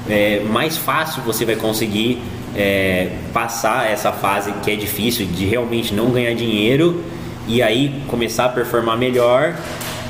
é, 0.08 0.40
mais 0.48 0.78
fácil 0.78 1.22
você 1.24 1.44
vai 1.44 1.56
conseguir 1.56 2.22
é, 2.56 3.10
passar 3.32 3.90
essa 3.90 4.12
fase 4.12 4.52
que 4.62 4.70
é 4.70 4.76
difícil 4.76 5.26
de 5.26 5.44
realmente 5.46 5.94
não 5.94 6.10
ganhar 6.10 6.34
dinheiro 6.34 7.02
e 7.46 7.62
aí 7.62 8.02
começar 8.08 8.46
a 8.46 8.48
performar 8.48 8.98
melhor 8.98 9.56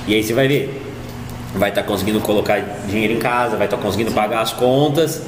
e 0.06 0.14
aí 0.14 0.22
você 0.22 0.32
vai 0.32 0.48
ver. 0.48 0.82
Vai 1.54 1.70
estar 1.70 1.82
tá 1.82 1.88
conseguindo 1.88 2.20
colocar 2.20 2.60
dinheiro 2.88 3.14
em 3.14 3.18
casa 3.18 3.56
vai 3.56 3.66
estar 3.66 3.76
tá 3.76 3.82
conseguindo 3.82 4.12
pagar 4.12 4.40
as 4.40 4.52
contas 4.52 5.22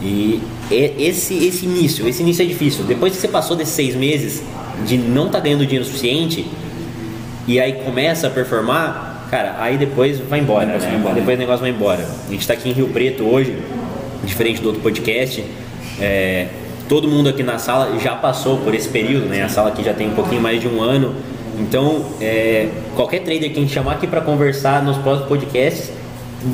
e 0.00 0.40
esse 0.70 1.46
esse 1.46 1.64
início 1.64 2.08
esse 2.08 2.22
início 2.22 2.42
é 2.42 2.46
difícil. 2.46 2.84
Depois 2.84 3.12
que 3.12 3.20
você 3.20 3.28
passou 3.28 3.56
desses 3.56 3.74
seis 3.74 3.94
meses 3.94 4.42
de 4.86 4.96
não 4.96 5.26
estar 5.26 5.38
tá 5.38 5.44
ganhando 5.44 5.64
dinheiro 5.64 5.84
suficiente 5.84 6.46
e 7.46 7.60
aí 7.60 7.74
começa 7.84 8.26
a 8.26 8.30
performar 8.30 9.26
cara 9.30 9.56
aí 9.58 9.76
depois 9.76 10.20
vai 10.20 10.38
embora, 10.38 10.66
né? 10.66 10.78
vai 10.78 10.94
embora. 10.94 11.14
Depois 11.14 11.36
o 11.36 11.40
negócio 11.40 11.60
vai 11.60 11.70
embora. 11.70 12.06
A 12.26 12.30
gente 12.30 12.40
está 12.40 12.54
aqui 12.54 12.68
em 12.68 12.72
Rio 12.72 12.88
Preto 12.88 13.24
hoje 13.24 13.56
diferente 14.24 14.60
do 14.60 14.68
outro 14.68 14.82
podcast 14.82 15.44
é, 16.00 16.48
todo 16.88 17.08
mundo 17.08 17.28
aqui 17.28 17.42
na 17.42 17.58
sala 17.58 17.98
já 17.98 18.14
passou 18.14 18.58
por 18.58 18.74
esse 18.74 18.88
período, 18.88 19.26
né? 19.26 19.42
A 19.42 19.48
sala 19.48 19.68
aqui 19.68 19.82
já 19.82 19.94
tem 19.94 20.08
um 20.08 20.14
pouquinho 20.14 20.40
mais 20.40 20.60
de 20.60 20.68
um 20.68 20.80
ano. 20.80 21.14
Então, 21.58 22.04
é, 22.20 22.68
qualquer 22.94 23.20
trader 23.20 23.50
que 23.50 23.58
a 23.58 23.62
gente 23.62 23.72
chamar 23.72 23.92
aqui 23.92 24.06
para 24.06 24.20
conversar 24.20 24.82
nos 24.82 24.96
próximos 24.98 25.28
podcasts, 25.28 25.90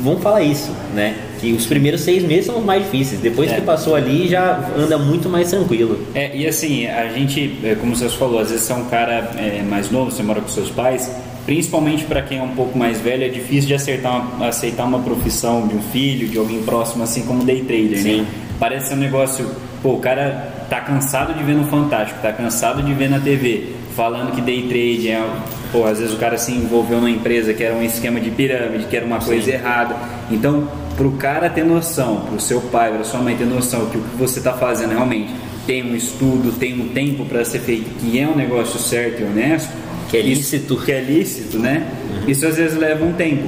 vão 0.01 0.17
falar 0.17 0.41
isso, 0.41 0.71
né? 0.93 1.15
Que 1.39 1.51
os 1.51 1.65
primeiros 1.65 2.01
seis 2.01 2.23
meses 2.23 2.45
são 2.45 2.59
os 2.59 2.65
mais 2.65 2.83
difíceis. 2.83 3.19
Depois 3.21 3.51
é. 3.51 3.55
que 3.55 3.61
passou 3.61 3.95
ali, 3.95 4.27
já 4.27 4.71
anda 4.77 4.97
muito 4.97 5.29
mais 5.29 5.49
tranquilo. 5.49 5.99
É, 6.15 6.35
e 6.35 6.47
assim, 6.47 6.87
a 6.87 7.07
gente, 7.09 7.59
é, 7.63 7.75
como 7.75 7.95
você 7.95 8.07
falou, 8.09 8.39
às 8.39 8.49
vezes 8.49 8.65
você 8.65 8.73
é 8.73 8.75
um 8.75 8.85
cara 8.85 9.31
é, 9.37 9.61
mais 9.61 9.91
novo, 9.91 10.09
você 10.09 10.23
mora 10.23 10.41
com 10.41 10.47
seus 10.47 10.69
pais, 10.69 11.11
principalmente 11.45 12.05
para 12.05 12.21
quem 12.21 12.39
é 12.39 12.43
um 12.43 12.55
pouco 12.55 12.77
mais 12.77 12.99
velho, 13.01 13.23
é 13.23 13.29
difícil 13.29 13.67
de 13.67 13.73
acertar 13.73 14.35
uma, 14.35 14.47
aceitar 14.47 14.85
uma 14.85 14.99
profissão 14.99 15.67
de 15.67 15.75
um 15.75 15.81
filho, 15.81 16.27
de 16.27 16.37
alguém 16.37 16.63
próximo, 16.63 17.03
assim 17.03 17.23
como 17.23 17.43
day 17.43 17.61
trader, 17.61 17.91
né? 17.91 17.97
Sim. 17.97 18.21
né? 18.21 18.27
Parece 18.63 18.87
ser 18.87 18.93
um 18.93 18.99
negócio, 18.99 19.45
pô, 19.81 19.95
o 19.95 19.99
cara 19.99 20.53
tá 20.69 20.79
cansado 20.79 21.33
de 21.33 21.43
ver 21.43 21.53
no 21.53 21.65
Fantástico, 21.65 22.21
tá 22.21 22.31
cansado 22.31 22.81
de 22.81 22.93
ver 22.93 23.09
na 23.09 23.19
TV, 23.19 23.73
falando 23.93 24.33
que 24.33 24.39
day 24.39 24.61
trade 24.69 25.09
é, 25.09 25.21
pô, 25.69 25.83
às 25.83 25.99
vezes 25.99 26.13
o 26.13 26.17
cara 26.17 26.37
se 26.37 26.53
envolveu 26.53 26.95
numa 26.95 27.09
empresa 27.09 27.53
que 27.53 27.61
era 27.61 27.75
um 27.75 27.83
esquema 27.83 28.21
de 28.21 28.31
pirâmide, 28.31 28.85
que 28.85 28.95
era 28.95 29.05
uma 29.05 29.19
coisa 29.19 29.47
Sim. 29.47 29.51
errada. 29.51 29.97
Então, 30.31 30.65
pro 30.95 31.11
cara 31.11 31.49
ter 31.49 31.65
noção, 31.65 32.21
pro 32.21 32.39
seu 32.39 32.61
pai, 32.61 32.93
pra 32.93 33.03
sua 33.03 33.19
mãe 33.19 33.35
ter 33.35 33.43
noção 33.43 33.87
que 33.87 33.97
o 33.97 34.01
que 34.01 34.15
você 34.15 34.39
tá 34.39 34.53
fazendo 34.53 34.91
realmente 34.91 35.35
tem 35.67 35.83
um 35.83 35.93
estudo, 35.93 36.57
tem 36.57 36.79
um 36.79 36.87
tempo 36.87 37.25
para 37.25 37.43
ser 37.43 37.59
feito, 37.59 37.89
que 37.99 38.17
é 38.17 38.25
um 38.25 38.35
negócio 38.37 38.79
certo 38.79 39.23
e 39.23 39.25
honesto, 39.25 39.73
que 40.09 40.15
é 40.15 40.21
lícito, 40.21 40.77
que 40.77 40.91
é 40.93 41.01
lícito, 41.01 41.59
né? 41.59 41.85
Uhum. 42.09 42.29
Isso 42.29 42.47
às 42.47 42.55
vezes 42.55 42.77
leva 42.77 43.03
um 43.03 43.11
tempo. 43.11 43.43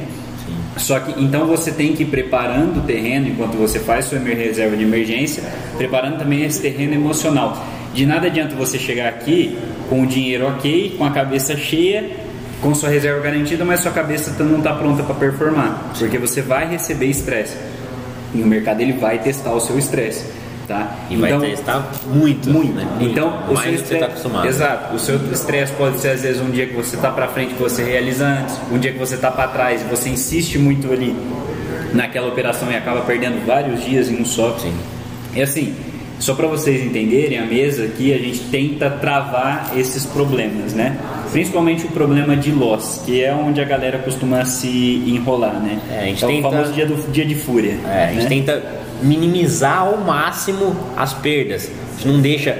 Só 0.77 0.99
que 0.99 1.23
então 1.23 1.47
você 1.47 1.71
tem 1.71 1.93
que 1.93 2.03
ir 2.03 2.07
preparando 2.07 2.79
o 2.79 2.81
terreno 2.81 3.27
enquanto 3.27 3.55
você 3.57 3.79
faz 3.79 4.05
sua 4.05 4.19
reserva 4.19 4.75
de 4.75 4.83
emergência, 4.83 5.43
preparando 5.77 6.17
também 6.17 6.43
esse 6.43 6.61
terreno 6.61 6.93
emocional. 6.93 7.65
De 7.93 8.05
nada 8.05 8.27
adianta 8.27 8.55
você 8.55 8.77
chegar 8.77 9.07
aqui 9.07 9.57
com 9.89 10.03
o 10.03 10.05
dinheiro 10.05 10.47
ok, 10.47 10.95
com 10.97 11.05
a 11.05 11.11
cabeça 11.11 11.55
cheia, 11.55 12.09
com 12.61 12.75
sua 12.75 12.89
reserva 12.89 13.21
garantida, 13.21 13.63
mas 13.63 13.79
sua 13.79 13.91
cabeça 13.91 14.31
não 14.43 14.57
está 14.57 14.73
pronta 14.73 15.03
para 15.03 15.15
performar, 15.15 15.93
porque 15.97 16.17
você 16.17 16.41
vai 16.41 16.67
receber 16.67 17.05
estresse. 17.05 17.55
E 18.33 18.41
o 18.41 18.45
mercado 18.45 18.81
ele 18.81 18.93
vai 18.93 19.19
testar 19.19 19.53
o 19.53 19.61
seu 19.61 19.79
estresse. 19.79 20.25
Tá? 20.67 20.95
E 21.09 21.15
então, 21.15 21.39
vai 21.39 21.49
testar 21.49 21.91
muito. 22.07 22.49
Muito. 22.49 22.73
Né? 22.73 22.85
muito. 22.85 23.11
Então, 23.11 23.43
o 23.49 23.57
seu 23.57 23.73
estresse, 23.73 23.99
tá 23.99 24.05
acostumado. 24.07 24.47
Exato. 24.47 24.95
O 24.95 24.99
seu 24.99 25.15
estresse 25.31 25.73
pode 25.73 25.99
ser 25.99 26.09
às 26.09 26.21
vezes 26.21 26.41
um 26.41 26.49
dia 26.49 26.65
que 26.65 26.73
você 26.73 26.95
está 26.95 27.11
para 27.11 27.27
frente 27.27 27.53
que 27.53 27.61
você 27.61 27.83
realiza 27.83 28.25
antes, 28.25 28.59
um 28.71 28.79
dia 28.79 28.91
que 28.91 28.97
você 28.97 29.15
está 29.15 29.29
para 29.29 29.47
trás 29.49 29.81
e 29.81 29.83
você 29.85 30.09
insiste 30.09 30.57
muito 30.57 30.91
ali 30.91 31.15
naquela 31.93 32.27
operação 32.27 32.71
e 32.71 32.75
acaba 32.75 33.01
perdendo 33.01 33.45
vários 33.45 33.83
dias 33.83 34.09
em 34.09 34.21
um 34.21 34.25
só. 34.25 34.57
Sim. 34.57 34.73
E 35.35 35.41
assim, 35.41 35.75
só 36.25 36.33
para 36.33 36.47
vocês 36.47 36.83
entenderem, 36.83 37.37
a 37.37 37.45
mesa 37.45 37.83
aqui 37.83 38.11
a 38.11 38.17
gente 38.17 38.39
tenta 38.45 38.89
travar 38.89 39.73
esses 39.77 40.07
problemas, 40.07 40.73
né? 40.73 40.97
Principalmente 41.31 41.85
o 41.85 41.89
problema 41.89 42.35
de 42.35 42.51
loss, 42.51 43.03
que 43.05 43.23
é 43.23 43.31
onde 43.31 43.61
a 43.61 43.63
galera 43.63 43.99
costuma 43.99 44.43
se 44.43 45.03
enrolar, 45.05 45.61
né? 45.61 45.79
É, 45.87 45.99
a 45.99 46.05
gente 46.05 46.25
é 46.25 46.27
tenta... 46.27 46.47
o 46.47 46.51
famoso 46.51 46.73
dia, 46.73 46.87
do, 46.87 47.11
dia 47.11 47.25
de 47.25 47.35
fúria. 47.35 47.77
É, 47.85 48.05
a 48.05 48.07
gente 48.07 48.23
né? 48.23 48.29
tenta 48.29 48.63
minimizar 49.03 49.81
ao 49.81 49.97
máximo 49.97 50.75
as 50.97 51.13
perdas. 51.13 51.69
A 51.69 51.97
gente 51.97 52.07
não 52.07 52.19
deixa, 52.19 52.57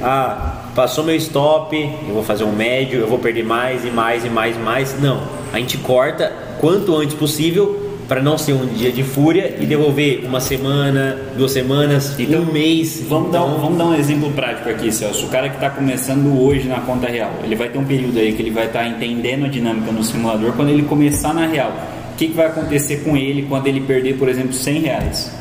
ah, 0.00 0.70
passou 0.74 1.04
meu 1.04 1.16
stop, 1.16 1.76
eu 1.76 2.14
vou 2.14 2.22
fazer 2.22 2.44
um 2.44 2.52
médio, 2.52 3.00
eu 3.00 3.08
vou 3.08 3.18
perder 3.18 3.44
mais 3.44 3.84
e 3.84 3.90
mais 3.90 4.24
e 4.24 4.30
mais 4.30 4.56
e 4.56 4.58
mais. 4.58 4.98
Não, 4.98 5.20
a 5.52 5.58
gente 5.58 5.76
corta 5.76 6.32
quanto 6.58 6.96
antes 6.96 7.14
possível 7.14 7.81
para 8.08 8.20
não 8.20 8.36
ser 8.36 8.52
um 8.52 8.66
dia 8.66 8.90
de 8.90 9.02
fúria 9.02 9.56
e 9.60 9.66
devolver 9.66 10.24
uma 10.24 10.40
semana, 10.40 11.16
duas 11.36 11.52
semanas, 11.52 12.18
então, 12.18 12.42
um 12.42 12.52
mês. 12.52 13.02
Vamos, 13.08 13.28
então... 13.28 13.48
dar, 13.48 13.54
um, 13.54 13.60
vamos 13.60 13.78
dar 13.78 13.86
um 13.86 13.94
exemplo 13.94 14.30
prático 14.32 14.68
aqui, 14.68 14.92
Celso. 14.92 15.26
O 15.26 15.28
cara 15.28 15.48
que 15.48 15.54
está 15.56 15.70
começando 15.70 16.40
hoje 16.40 16.68
na 16.68 16.80
conta 16.80 17.06
real, 17.06 17.32
ele 17.42 17.56
vai 17.56 17.68
ter 17.68 17.78
um 17.78 17.84
período 17.84 18.18
aí 18.18 18.32
que 18.32 18.42
ele 18.42 18.50
vai 18.50 18.66
estar 18.66 18.80
tá 18.80 18.86
entendendo 18.86 19.46
a 19.46 19.48
dinâmica 19.48 19.90
no 19.92 20.02
simulador. 20.02 20.52
Quando 20.52 20.68
ele 20.68 20.82
começar 20.82 21.32
na 21.32 21.46
real, 21.46 21.72
o 22.12 22.16
que, 22.16 22.28
que 22.28 22.34
vai 22.34 22.46
acontecer 22.46 22.98
com 22.98 23.16
ele 23.16 23.42
quando 23.48 23.66
ele 23.66 23.80
perder, 23.80 24.16
por 24.18 24.28
exemplo, 24.28 24.52
100 24.52 24.80
reais? 24.80 25.32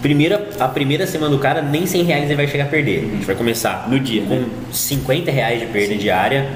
Primeira, 0.00 0.50
a 0.60 0.68
primeira 0.68 1.06
semana 1.06 1.34
do 1.34 1.38
cara, 1.38 1.62
nem 1.62 1.86
100 1.86 2.02
reais 2.04 2.24
ele 2.24 2.36
vai 2.36 2.46
chegar 2.46 2.64
a 2.64 2.68
perder. 2.68 2.98
A 2.98 3.14
gente 3.16 3.24
vai 3.24 3.34
começar 3.34 3.88
no 3.88 3.98
dia 3.98 4.22
com 4.22 4.34
né? 4.34 4.46
50 4.70 5.30
reais 5.30 5.60
de 5.60 5.66
perda 5.66 5.94
Sim. 5.94 5.98
diária, 5.98 6.46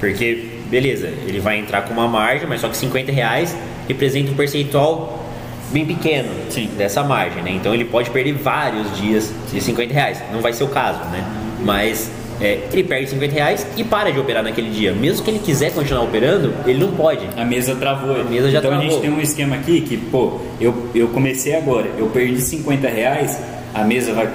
porque 0.00 0.54
beleza, 0.70 1.08
ele 1.26 1.38
vai 1.38 1.58
entrar 1.58 1.82
com 1.82 1.92
uma 1.92 2.08
margem, 2.08 2.48
mas 2.48 2.60
só 2.60 2.68
que 2.68 2.76
50 2.76 3.12
reais 3.12 3.54
representa 3.88 4.30
um 4.30 4.34
percentual 4.34 5.24
bem 5.72 5.84
pequeno 5.84 6.28
Sim. 6.50 6.68
dessa 6.76 7.02
margem, 7.02 7.42
né? 7.42 7.50
Então 7.52 7.74
ele 7.74 7.84
pode 7.84 8.10
perder 8.10 8.34
vários 8.34 8.96
dias 8.96 9.32
de 9.52 9.60
50 9.60 9.92
reais. 9.92 10.22
Não 10.32 10.40
vai 10.40 10.52
ser 10.52 10.64
o 10.64 10.68
caso, 10.68 11.00
né? 11.10 11.24
Mas 11.60 12.10
é, 12.40 12.60
ele 12.72 12.84
perde 12.84 13.10
50 13.10 13.32
reais 13.32 13.66
e 13.76 13.84
para 13.84 14.10
de 14.10 14.18
operar 14.18 14.42
naquele 14.42 14.70
dia. 14.70 14.92
Mesmo 14.92 15.24
que 15.24 15.30
ele 15.30 15.38
quiser 15.38 15.72
continuar 15.72 16.02
operando, 16.02 16.52
ele 16.66 16.78
não 16.78 16.92
pode. 16.92 17.26
A 17.36 17.44
mesa 17.44 17.74
travou. 17.74 18.20
A 18.20 18.24
mesa 18.24 18.50
já 18.50 18.58
então 18.58 18.70
travou. 18.70 18.86
a 18.86 18.90
gente 18.90 19.00
tem 19.00 19.10
um 19.10 19.20
esquema 19.20 19.56
aqui 19.56 19.80
que, 19.80 19.96
pô, 19.96 20.40
eu, 20.60 20.90
eu 20.94 21.08
comecei 21.08 21.54
agora, 21.54 21.88
eu 21.98 22.06
perdi 22.08 22.40
50 22.40 22.88
reais, 22.88 23.40
a 23.72 23.82
mesa 23.82 24.12
vai 24.12 24.28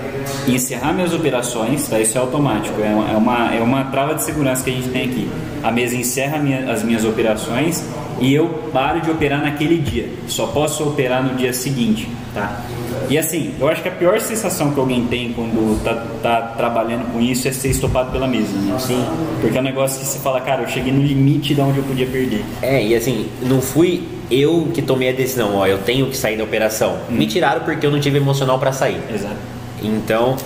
encerrar 0.48 0.94
minhas 0.94 1.14
operações, 1.14 1.88
tá? 1.88 2.00
Isso 2.00 2.18
é 2.18 2.22
automático, 2.22 2.82
é 2.82 2.90
uma, 2.90 3.12
é 3.12 3.16
uma, 3.16 3.56
é 3.56 3.62
uma 3.62 3.84
trava 3.86 4.16
de 4.16 4.24
segurança 4.24 4.64
que 4.64 4.70
a 4.70 4.74
gente 4.74 4.90
tem 4.90 5.06
aqui. 5.06 5.30
A 5.64 5.72
mesa 5.72 5.96
encerra 5.96 6.38
minha, 6.38 6.72
as 6.72 6.84
minhas 6.84 7.06
operações 7.06 7.84
e 8.20 8.34
eu 8.34 8.48
paro 8.72 9.02
de 9.02 9.10
operar 9.10 9.42
naquele 9.42 9.78
dia. 9.78 10.10
Só 10.28 10.48
posso 10.48 10.88
operar 10.88 11.24
no 11.24 11.36
dia 11.36 11.54
seguinte, 11.54 12.08
tá? 12.34 12.62
E 13.10 13.18
assim, 13.18 13.54
eu 13.60 13.68
acho 13.68 13.82
que 13.82 13.90
a 13.90 13.92
pior 13.92 14.20
sensação 14.20 14.72
que 14.72 14.80
alguém 14.80 15.06
tem 15.08 15.34
quando 15.34 15.84
tá, 15.84 16.06
tá 16.22 16.42
trabalhando 16.56 17.12
com 17.12 17.20
isso 17.20 17.48
é 17.48 17.52
ser 17.52 17.70
estopado 17.70 18.12
pela 18.12 18.28
mesa, 18.28 18.58
né? 18.60 18.78
Sim. 18.78 19.04
Porque 19.42 19.58
é 19.58 19.62
um 19.62 19.64
negócio 19.64 20.00
que 20.00 20.06
você 20.06 20.20
fala, 20.20 20.40
cara, 20.42 20.62
eu 20.62 20.68
cheguei 20.68 20.92
no 20.92 21.02
limite 21.02 21.56
de 21.56 21.62
onde 21.62 21.80
eu 21.80 21.84
podia 21.84 22.06
perder. 22.06 22.44
É, 22.62 22.86
e 22.86 22.96
assim, 22.96 23.28
não 23.42 23.62
fui 23.62 24.04
eu 24.30 24.70
que 24.74 24.82
tomei 24.82 25.10
a 25.10 25.12
decisão, 25.12 25.56
ó, 25.56 25.66
eu 25.66 25.80
tenho 25.80 26.08
que 26.08 26.16
sair 26.16 26.38
da 26.38 26.44
operação. 26.44 27.00
Hum. 27.10 27.16
Me 27.16 27.26
tiraram 27.26 27.62
porque 27.62 27.86
eu 27.86 27.92
não 27.92 28.00
tive 28.00 28.18
emocional 28.18 28.60
para 28.60 28.72
sair. 28.72 29.02
Exato. 29.12 29.36
Então, 29.82 30.38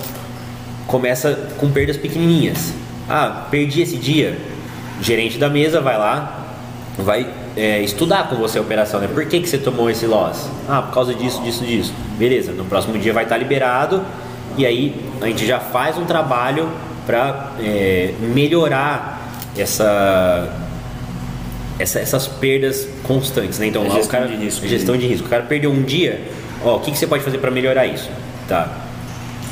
começa 0.87 1.49
com 1.57 1.69
perdas 1.69 1.97
pequenininhas. 1.97 2.73
Ah, 3.09 3.47
perdi 3.51 3.81
esse 3.81 3.97
dia. 3.97 4.37
Gerente 5.01 5.37
da 5.37 5.49
mesa 5.49 5.81
vai 5.81 5.97
lá, 5.97 6.45
vai 6.97 7.27
é, 7.55 7.81
estudar 7.81 8.29
com 8.29 8.35
você 8.35 8.57
a 8.57 8.61
operação, 8.61 8.99
né? 8.99 9.07
Por 9.07 9.25
que, 9.25 9.39
que 9.39 9.47
você 9.47 9.57
tomou 9.57 9.89
esse 9.89 10.05
loss? 10.05 10.49
Ah, 10.67 10.81
por 10.81 10.93
causa 10.93 11.13
disso, 11.13 11.41
disso, 11.41 11.63
disso. 11.63 11.93
Beleza, 12.17 12.51
no 12.51 12.65
próximo 12.65 12.97
dia 12.97 13.13
vai 13.13 13.23
estar 13.23 13.37
liberado 13.37 14.03
e 14.57 14.65
aí 14.65 14.95
a 15.21 15.27
gente 15.27 15.45
já 15.45 15.59
faz 15.59 15.97
um 15.97 16.05
trabalho 16.05 16.69
para 17.05 17.51
é, 17.59 18.13
melhorar 18.19 19.21
essa, 19.57 20.51
essa, 21.77 21.99
essas 21.99 22.27
perdas 22.27 22.87
constantes, 23.03 23.59
né? 23.59 23.67
Então, 23.67 23.87
lá 23.87 23.97
o 23.97 24.07
cara, 24.07 24.27
de 24.27 24.35
risco, 24.35 24.67
gestão 24.67 24.97
de 24.97 25.07
risco. 25.07 25.27
O 25.27 25.29
cara 25.29 25.43
perdeu 25.43 25.71
um 25.71 25.83
dia, 25.83 26.21
ó, 26.63 26.77
o 26.77 26.79
que, 26.79 26.91
que 26.91 26.97
você 26.97 27.07
pode 27.07 27.23
fazer 27.23 27.37
para 27.37 27.51
melhorar 27.51 27.85
isso? 27.85 28.09
Tá. 28.47 28.79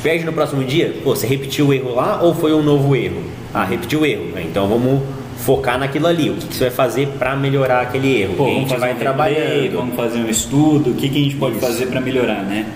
Perde 0.02 0.24
no 0.24 0.32
próximo 0.32 0.64
dia, 0.64 0.96
pô, 1.04 1.14
você 1.14 1.26
repetiu 1.26 1.68
o 1.68 1.72
erro 1.72 1.94
lá 1.94 2.20
ou 2.20 2.34
foi 2.34 2.52
um 2.52 2.62
novo 2.62 2.96
erro? 2.96 3.22
Ah, 3.54 3.64
repetiu 3.64 4.00
o 4.00 4.06
erro. 4.06 4.24
Né? 4.32 4.44
Então 4.48 4.66
vamos 4.66 5.02
focar 5.42 5.78
naquilo 5.78 6.06
ali. 6.06 6.30
O 6.30 6.34
que, 6.34 6.46
que 6.46 6.54
você 6.54 6.64
vai 6.64 6.70
fazer 6.70 7.08
para 7.18 7.36
melhorar 7.36 7.82
aquele 7.82 8.22
erro? 8.22 8.34
Pô, 8.34 8.46
a 8.46 8.50
gente 8.50 8.76
vai 8.76 8.94
um 8.94 8.96
trabalhando. 8.96 9.72
vamos 9.72 9.96
fazer 9.96 10.18
um 10.18 10.28
estudo. 10.28 10.90
O 10.90 10.94
que, 10.94 11.08
que 11.08 11.18
a 11.18 11.22
gente 11.22 11.36
pode 11.36 11.56
Isso. 11.56 11.66
fazer 11.66 11.86
para 11.86 12.00
melhorar, 12.00 12.42
né? 12.42 12.66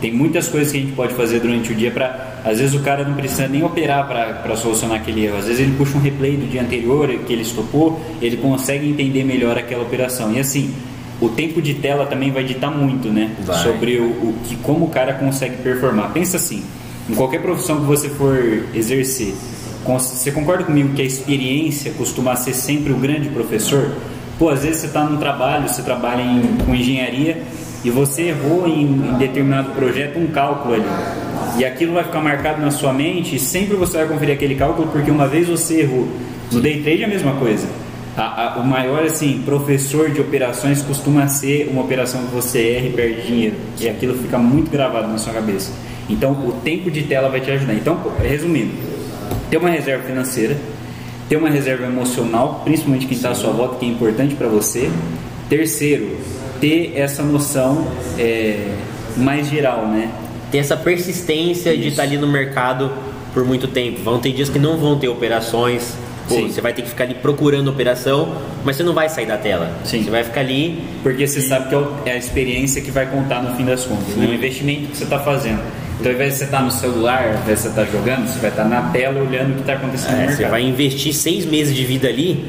Tem 0.00 0.12
muitas 0.12 0.48
coisas 0.48 0.70
que 0.70 0.78
a 0.78 0.80
gente 0.82 0.92
pode 0.92 1.14
fazer 1.14 1.40
durante 1.40 1.72
o 1.72 1.74
dia 1.74 1.90
para. 1.90 2.34
Às 2.44 2.58
vezes 2.58 2.74
o 2.74 2.80
cara 2.80 3.04
não 3.04 3.14
precisa 3.14 3.48
nem 3.48 3.62
operar 3.62 4.06
para 4.06 4.54
solucionar 4.56 4.98
aquele 4.98 5.24
erro. 5.24 5.38
Às 5.38 5.46
vezes 5.46 5.60
ele 5.60 5.74
puxa 5.78 5.96
um 5.96 6.00
replay 6.00 6.36
do 6.36 6.46
dia 6.46 6.60
anterior 6.60 7.08
que 7.26 7.32
ele 7.32 7.40
estopou, 7.40 7.98
ele 8.20 8.36
consegue 8.36 8.86
entender 8.86 9.24
melhor 9.24 9.56
aquela 9.56 9.82
operação. 9.82 10.30
E 10.30 10.38
assim, 10.38 10.74
o 11.22 11.30
tempo 11.30 11.62
de 11.62 11.74
tela 11.74 12.04
também 12.04 12.30
vai 12.30 12.44
ditar 12.44 12.70
muito, 12.70 13.08
né? 13.08 13.30
Vai. 13.44 13.62
Sobre 13.62 13.96
o, 13.96 14.04
o, 14.04 14.34
que 14.44 14.56
como 14.56 14.84
o 14.84 14.90
cara 14.90 15.14
consegue 15.14 15.56
performar. 15.62 16.12
Pensa 16.12 16.36
assim, 16.36 16.62
em 17.08 17.14
qualquer 17.14 17.40
profissão 17.40 17.80
que 17.80 17.86
você 17.86 18.10
for 18.10 18.64
exercer, 18.74 19.32
você 19.84 20.32
concorda 20.32 20.64
comigo 20.64 20.94
que 20.94 21.02
a 21.02 21.04
experiência 21.04 21.92
costuma 21.92 22.34
ser 22.36 22.54
sempre 22.54 22.92
o 22.92 22.96
grande 22.96 23.28
professor? 23.28 23.92
Pô, 24.38 24.48
às 24.48 24.62
vezes 24.62 24.78
você 24.78 24.86
está 24.86 25.04
num 25.04 25.18
trabalho, 25.18 25.68
você 25.68 25.82
trabalha 25.82 26.22
em, 26.22 26.56
com 26.64 26.74
engenharia 26.74 27.42
e 27.84 27.90
você 27.90 28.22
errou 28.22 28.66
em, 28.66 28.82
em, 28.82 29.14
determinado 29.18 29.70
projeto 29.72 30.18
um 30.18 30.26
cálculo 30.28 30.74
ali. 30.74 30.86
E 31.58 31.64
aquilo 31.64 31.92
vai 31.92 32.02
ficar 32.02 32.20
marcado 32.20 32.60
na 32.60 32.70
sua 32.70 32.92
mente 32.92 33.36
e 33.36 33.38
sempre 33.38 33.76
você 33.76 33.98
vai 33.98 34.08
conferir 34.08 34.34
aquele 34.34 34.54
cálculo 34.54 34.88
porque 34.88 35.10
uma 35.10 35.28
vez 35.28 35.48
você 35.48 35.82
errou. 35.82 36.08
No 36.50 36.60
day 36.60 36.82
trade 36.82 37.02
é 37.02 37.04
a 37.04 37.08
mesma 37.08 37.34
coisa. 37.34 37.68
A, 38.16 38.54
a, 38.54 38.56
o 38.58 38.66
maior 38.66 39.04
assim 39.04 39.42
professor 39.44 40.10
de 40.10 40.20
operações 40.20 40.82
costuma 40.82 41.28
ser 41.28 41.68
uma 41.70 41.82
operação 41.82 42.24
que 42.24 42.34
você 42.34 42.70
erra 42.76 42.86
e 42.86 42.90
perde 42.90 43.26
dinheiro. 43.26 43.56
E 43.78 43.88
aquilo 43.88 44.14
fica 44.14 44.38
muito 44.38 44.70
gravado 44.70 45.08
na 45.08 45.18
sua 45.18 45.34
cabeça. 45.34 45.70
Então 46.08 46.32
o 46.32 46.52
tempo 46.64 46.90
de 46.90 47.02
tela 47.02 47.28
vai 47.28 47.40
te 47.40 47.50
ajudar. 47.50 47.74
Então, 47.74 47.98
resumindo, 48.20 48.93
ter 49.54 49.58
uma 49.58 49.70
reserva 49.70 50.02
financeira, 50.02 50.56
ter 51.28 51.36
uma 51.36 51.48
reserva 51.48 51.84
emocional, 51.84 52.62
principalmente 52.64 53.06
quem 53.06 53.16
está 53.16 53.30
à 53.30 53.34
sua 53.36 53.52
volta, 53.52 53.76
que 53.76 53.86
é 53.86 53.88
importante 53.88 54.34
para 54.34 54.48
você. 54.48 54.90
Terceiro, 55.48 56.16
ter 56.60 56.94
essa 56.96 57.22
noção 57.22 57.86
é, 58.18 58.74
mais 59.16 59.48
geral, 59.48 59.86
né? 59.86 60.10
ter 60.50 60.58
essa 60.58 60.76
persistência 60.76 61.72
Isso. 61.72 61.82
de 61.82 61.88
estar 61.88 62.02
ali 62.02 62.18
no 62.18 62.26
mercado 62.26 62.90
por 63.32 63.44
muito 63.44 63.68
tempo. 63.68 64.02
Vão 64.02 64.18
ter 64.18 64.32
dias 64.32 64.48
que 64.48 64.58
não 64.58 64.76
vão 64.76 64.98
ter 64.98 65.06
operações. 65.06 65.94
Pô, 66.28 66.40
você 66.40 66.60
vai 66.60 66.72
ter 66.72 66.82
que 66.82 66.88
ficar 66.88 67.04
ali 67.04 67.14
procurando 67.14 67.68
operação, 67.68 68.36
mas 68.64 68.74
você 68.74 68.82
não 68.82 68.92
vai 68.92 69.08
sair 69.08 69.26
da 69.26 69.36
tela. 69.36 69.70
Sim. 69.84 70.02
Você 70.02 70.10
vai 70.10 70.24
ficar 70.24 70.40
ali. 70.40 70.82
Porque 71.00 71.28
você 71.28 71.40
sabe 71.40 71.68
que 71.68 71.76
é, 71.76 72.10
é 72.10 72.12
a 72.14 72.16
experiência 72.16 72.82
que 72.82 72.90
vai 72.90 73.06
contar 73.06 73.40
no 73.40 73.54
fim 73.56 73.64
das 73.64 73.84
contas, 73.84 74.16
né? 74.16 74.26
o 74.26 74.34
investimento 74.34 74.88
que 74.88 74.96
você 74.96 75.04
está 75.04 75.20
fazendo. 75.20 75.62
Então, 75.98 76.10
ao 76.10 76.14
invés 76.14 76.32
de 76.32 76.38
você 76.38 76.44
estar 76.44 76.58
tá 76.58 76.64
no 76.64 76.70
celular, 76.70 77.22
ao 77.22 77.42
invés 77.42 77.58
de 77.58 77.62
você 77.62 77.68
estar 77.68 77.84
tá 77.84 77.90
jogando, 77.90 78.26
você 78.26 78.38
vai 78.38 78.50
estar 78.50 78.62
tá 78.64 78.68
na 78.68 78.82
tela 78.90 79.20
olhando 79.20 79.52
o 79.52 79.54
que 79.54 79.60
está 79.60 79.74
acontecendo 79.74 80.10
é, 80.10 80.12
no 80.12 80.18
mercado. 80.18 80.36
Você 80.36 80.48
vai 80.48 80.62
investir 80.62 81.14
seis 81.14 81.46
meses 81.46 81.74
de 81.74 81.84
vida 81.84 82.08
ali, 82.08 82.44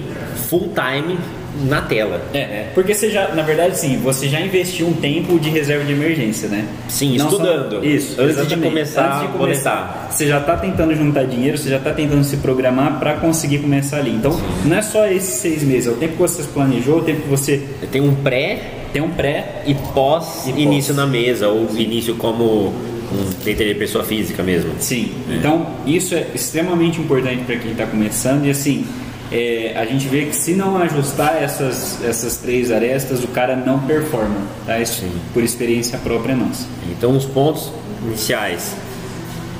full 0.49 0.73
time, 0.73 1.17
na 1.63 1.81
tela. 1.81 2.21
É, 2.33 2.39
é, 2.39 2.71
porque 2.73 2.93
você 2.93 3.09
já, 3.09 3.29
na 3.29 3.41
verdade, 3.41 3.77
sim, 3.77 3.97
você 3.97 4.27
já 4.27 4.39
investiu 4.41 4.87
um 4.87 4.93
tempo 4.93 5.39
de 5.39 5.49
reserva 5.49 5.83
de 5.85 5.93
emergência, 5.93 6.49
né? 6.49 6.67
Sim, 6.87 7.17
Não 7.17 7.25
estudando. 7.25 7.77
Só, 7.77 7.83
isso, 7.83 8.21
antes 8.21 8.47
de 8.47 8.57
começar. 8.57 9.15
Antes 9.15 9.31
de 9.31 9.37
começar, 9.37 10.07
você 10.11 10.27
já 10.27 10.39
está 10.39 10.57
tentando 10.57 10.93
juntar 10.95 11.23
dinheiro, 11.25 11.57
você 11.57 11.69
já 11.69 11.77
está 11.77 11.93
tentando 11.93 12.23
se 12.23 12.37
programar 12.37 12.99
para 12.99 13.13
conseguir 13.15 13.59
começar 13.59 13.97
ali. 13.97 14.11
Então, 14.11 14.33
sim. 14.33 14.41
não 14.65 14.77
é 14.77 14.81
só 14.81 15.07
esses 15.07 15.35
seis 15.35 15.63
meses, 15.63 15.87
é 15.87 15.91
o 15.91 15.95
tempo 15.95 16.13
que 16.13 16.21
você 16.21 16.43
planejou, 16.43 16.99
o 16.99 17.03
tempo 17.03 17.21
que 17.21 17.29
você 17.29 17.61
tem 17.91 18.01
um 18.01 18.15
pré, 18.15 18.59
tem 18.91 19.01
um 19.01 19.11
pré 19.11 19.63
e 19.65 19.73
pós, 19.73 20.47
e 20.47 20.61
início 20.61 20.93
pós. 20.93 21.05
na 21.05 21.11
mesa 21.11 21.47
ou 21.47 21.69
sim. 21.69 21.81
início 21.81 22.15
como 22.15 22.73
um 23.11 23.31
trader 23.43 23.67
de 23.67 23.75
pessoa 23.75 24.03
física 24.03 24.43
mesmo. 24.43 24.71
Sim. 24.79 25.13
É. 25.29 25.35
Então, 25.35 25.67
isso 25.85 26.15
é 26.15 26.27
extremamente 26.33 26.99
importante 26.99 27.43
para 27.43 27.57
quem 27.57 27.71
está 27.71 27.85
começando 27.85 28.45
e 28.45 28.49
assim 28.49 28.85
é, 29.31 29.73
a 29.75 29.85
gente 29.85 30.07
vê 30.07 30.25
que 30.25 30.35
se 30.35 30.53
não 30.53 30.77
ajustar 30.77 31.41
essas, 31.41 32.03
essas 32.03 32.37
três 32.37 32.71
arestas, 32.71 33.23
o 33.23 33.27
cara 33.27 33.55
não 33.55 33.79
performa. 33.79 34.37
Tá? 34.65 34.79
Isso 34.79 35.01
Sim. 35.01 35.11
por 35.33 35.43
experiência 35.43 35.97
própria 35.97 36.35
nossa. 36.35 36.67
Então, 36.89 37.15
os 37.15 37.25
pontos 37.25 37.71
iniciais 38.05 38.75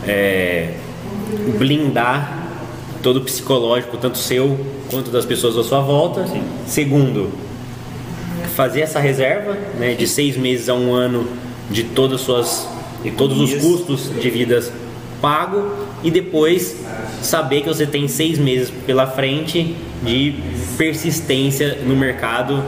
é 0.08 0.74
blindar 1.58 2.44
todo 3.02 3.18
o 3.18 3.22
psicológico, 3.22 3.98
tanto 3.98 4.18
seu 4.18 4.60
quanto 4.90 5.10
das 5.10 5.26
pessoas 5.26 5.58
à 5.58 5.64
sua 5.64 5.82
volta. 5.82 6.28
Sim. 6.28 6.44
Segundo, 6.68 7.32
fazer 8.56 8.82
essa 8.82 9.00
reserva 9.00 9.58
né, 9.80 9.94
de 9.94 10.08
seis 10.08 10.38
meses 10.38 10.70
a 10.70 10.76
um 10.76 10.94
ano 10.94 11.28
de 11.70 11.84
todas 11.84 12.22
suas 12.22 12.68
e 13.06 13.12
todos 13.12 13.40
os 13.40 13.54
custos 13.54 14.12
de 14.20 14.30
vidas 14.30 14.72
pago 15.22 15.72
e 16.04 16.12
depois 16.12 16.76
saber 17.22 17.62
que 17.62 17.68
você 17.68 17.86
tem 17.86 18.08
seis 18.08 18.38
meses 18.38 18.72
pela 18.86 19.08
frente 19.08 19.76
de 20.04 20.36
persistência 20.78 21.80
no 21.86 21.96
mercado, 21.96 22.64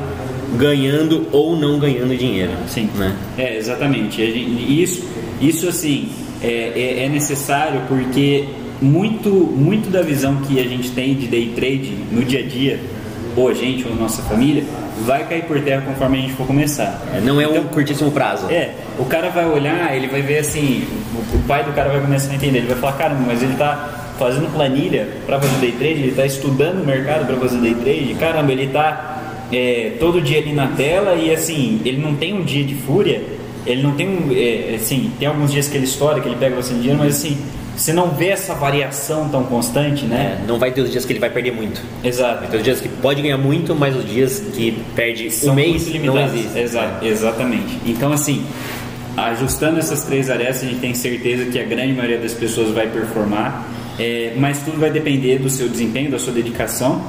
ganhando 0.57 1.27
ou 1.31 1.55
não 1.55 1.77
ganhando 1.77 2.17
dinheiro. 2.17 2.51
Sim, 2.67 2.89
né? 2.95 3.15
É, 3.37 3.57
exatamente. 3.57 4.21
Isso, 4.21 5.05
isso 5.41 5.67
assim, 5.67 6.09
é, 6.41 6.71
é, 6.75 7.05
é 7.05 7.09
necessário 7.09 7.81
porque 7.87 8.45
muito, 8.81 9.29
muito 9.29 9.89
da 9.89 10.01
visão 10.01 10.37
que 10.37 10.59
a 10.59 10.63
gente 10.63 10.91
tem 10.91 11.15
de 11.15 11.27
day 11.27 11.51
trade 11.55 11.93
no 12.11 12.23
dia 12.23 12.39
a 12.39 12.43
dia, 12.43 12.79
ou 13.35 13.49
a 13.49 13.53
gente 13.53 13.85
ou 13.85 13.93
a 13.93 13.95
nossa 13.95 14.21
família, 14.23 14.63
vai 15.05 15.25
cair 15.27 15.43
por 15.43 15.59
terra 15.61 15.81
conforme 15.81 16.17
a 16.17 16.21
gente 16.21 16.33
for 16.33 16.47
começar. 16.47 17.01
É, 17.13 17.21
não 17.21 17.39
é 17.39 17.45
então, 17.45 17.61
um 17.61 17.67
curtíssimo 17.67 18.11
prazo. 18.11 18.47
É, 18.49 18.71
o 18.97 19.05
cara 19.05 19.29
vai 19.29 19.45
olhar, 19.45 19.95
ele 19.95 20.07
vai 20.07 20.21
ver 20.21 20.39
assim, 20.39 20.87
o, 21.13 21.37
o 21.37 21.43
pai 21.43 21.63
do 21.63 21.71
cara 21.73 21.89
vai 21.89 22.01
começar 22.01 22.31
a 22.31 22.35
entender, 22.35 22.59
ele 22.59 22.67
vai 22.67 22.77
falar, 22.77 22.93
caramba, 22.93 23.23
mas 23.27 23.41
ele 23.41 23.53
está 23.53 24.13
fazendo 24.17 24.51
planilha 24.51 25.07
para 25.25 25.39
fazer 25.39 25.57
day 25.57 25.71
trade, 25.71 25.99
ele 25.99 26.09
está 26.09 26.25
estudando 26.25 26.81
o 26.81 26.85
mercado 26.85 27.25
para 27.25 27.37
fazer 27.37 27.59
day 27.59 27.75
trade, 27.75 28.15
caramba, 28.19 28.51
ele 28.51 28.65
está 28.65 29.17
é, 29.51 29.93
todo 29.99 30.21
dia 30.21 30.39
ali 30.39 30.53
na 30.53 30.67
tela 30.67 31.15
e 31.15 31.31
assim, 31.31 31.81
ele 31.85 32.01
não 32.01 32.15
tem 32.15 32.33
um 32.33 32.43
dia 32.43 32.63
de 32.63 32.75
fúria, 32.75 33.21
ele 33.65 33.83
não 33.83 33.91
tem 33.91 34.07
um, 34.07 34.31
é, 34.31 34.75
assim, 34.75 35.11
tem 35.19 35.27
alguns 35.27 35.51
dias 35.51 35.67
que 35.67 35.77
ele 35.77 35.85
estoura, 35.85 36.19
que 36.19 36.27
ele 36.27 36.37
pega 36.37 36.55
bastante 36.55 36.79
dinheiro, 36.79 36.99
mas 36.99 37.15
assim, 37.15 37.37
você 37.77 37.93
não 37.93 38.09
vê 38.09 38.29
essa 38.29 38.55
variação 38.55 39.29
tão 39.29 39.43
constante, 39.43 40.03
né? 40.05 40.39
É, 40.41 40.47
não 40.47 40.57
vai 40.57 40.71
ter 40.71 40.81
os 40.81 40.91
dias 40.91 41.05
que 41.05 41.13
ele 41.13 41.19
vai 41.19 41.29
perder 41.29 41.51
muito. 41.51 41.79
Exato. 42.03 42.39
Vai 42.39 42.49
ter 42.49 42.57
os 42.57 42.63
dias 42.63 42.81
que 42.81 42.89
pode 42.89 43.21
ganhar 43.21 43.37
muito, 43.37 43.75
mas 43.75 43.95
os 43.95 44.03
dias 44.03 44.39
que 44.39 44.83
perde 44.95 45.29
São 45.29 45.53
um 45.53 45.55
mês 45.55 45.87
não 46.03 46.19
existe. 46.19 46.57
Exato. 46.57 47.05
Exatamente. 47.05 47.79
Então, 47.85 48.11
assim, 48.11 48.43
ajustando 49.15 49.77
essas 49.77 50.03
três 50.03 50.27
arestas, 50.27 50.63
a 50.63 50.71
gente 50.71 50.79
tem 50.79 50.95
certeza 50.95 51.45
que 51.45 51.59
a 51.59 51.63
grande 51.63 51.93
maioria 51.93 52.17
das 52.17 52.33
pessoas 52.33 52.71
vai 52.71 52.87
performar, 52.87 53.67
é, 53.99 54.33
mas 54.35 54.59
tudo 54.63 54.79
vai 54.79 54.89
depender 54.89 55.37
do 55.37 55.49
seu 55.49 55.69
desempenho, 55.69 56.09
da 56.09 56.17
sua 56.17 56.33
dedicação 56.33 56.99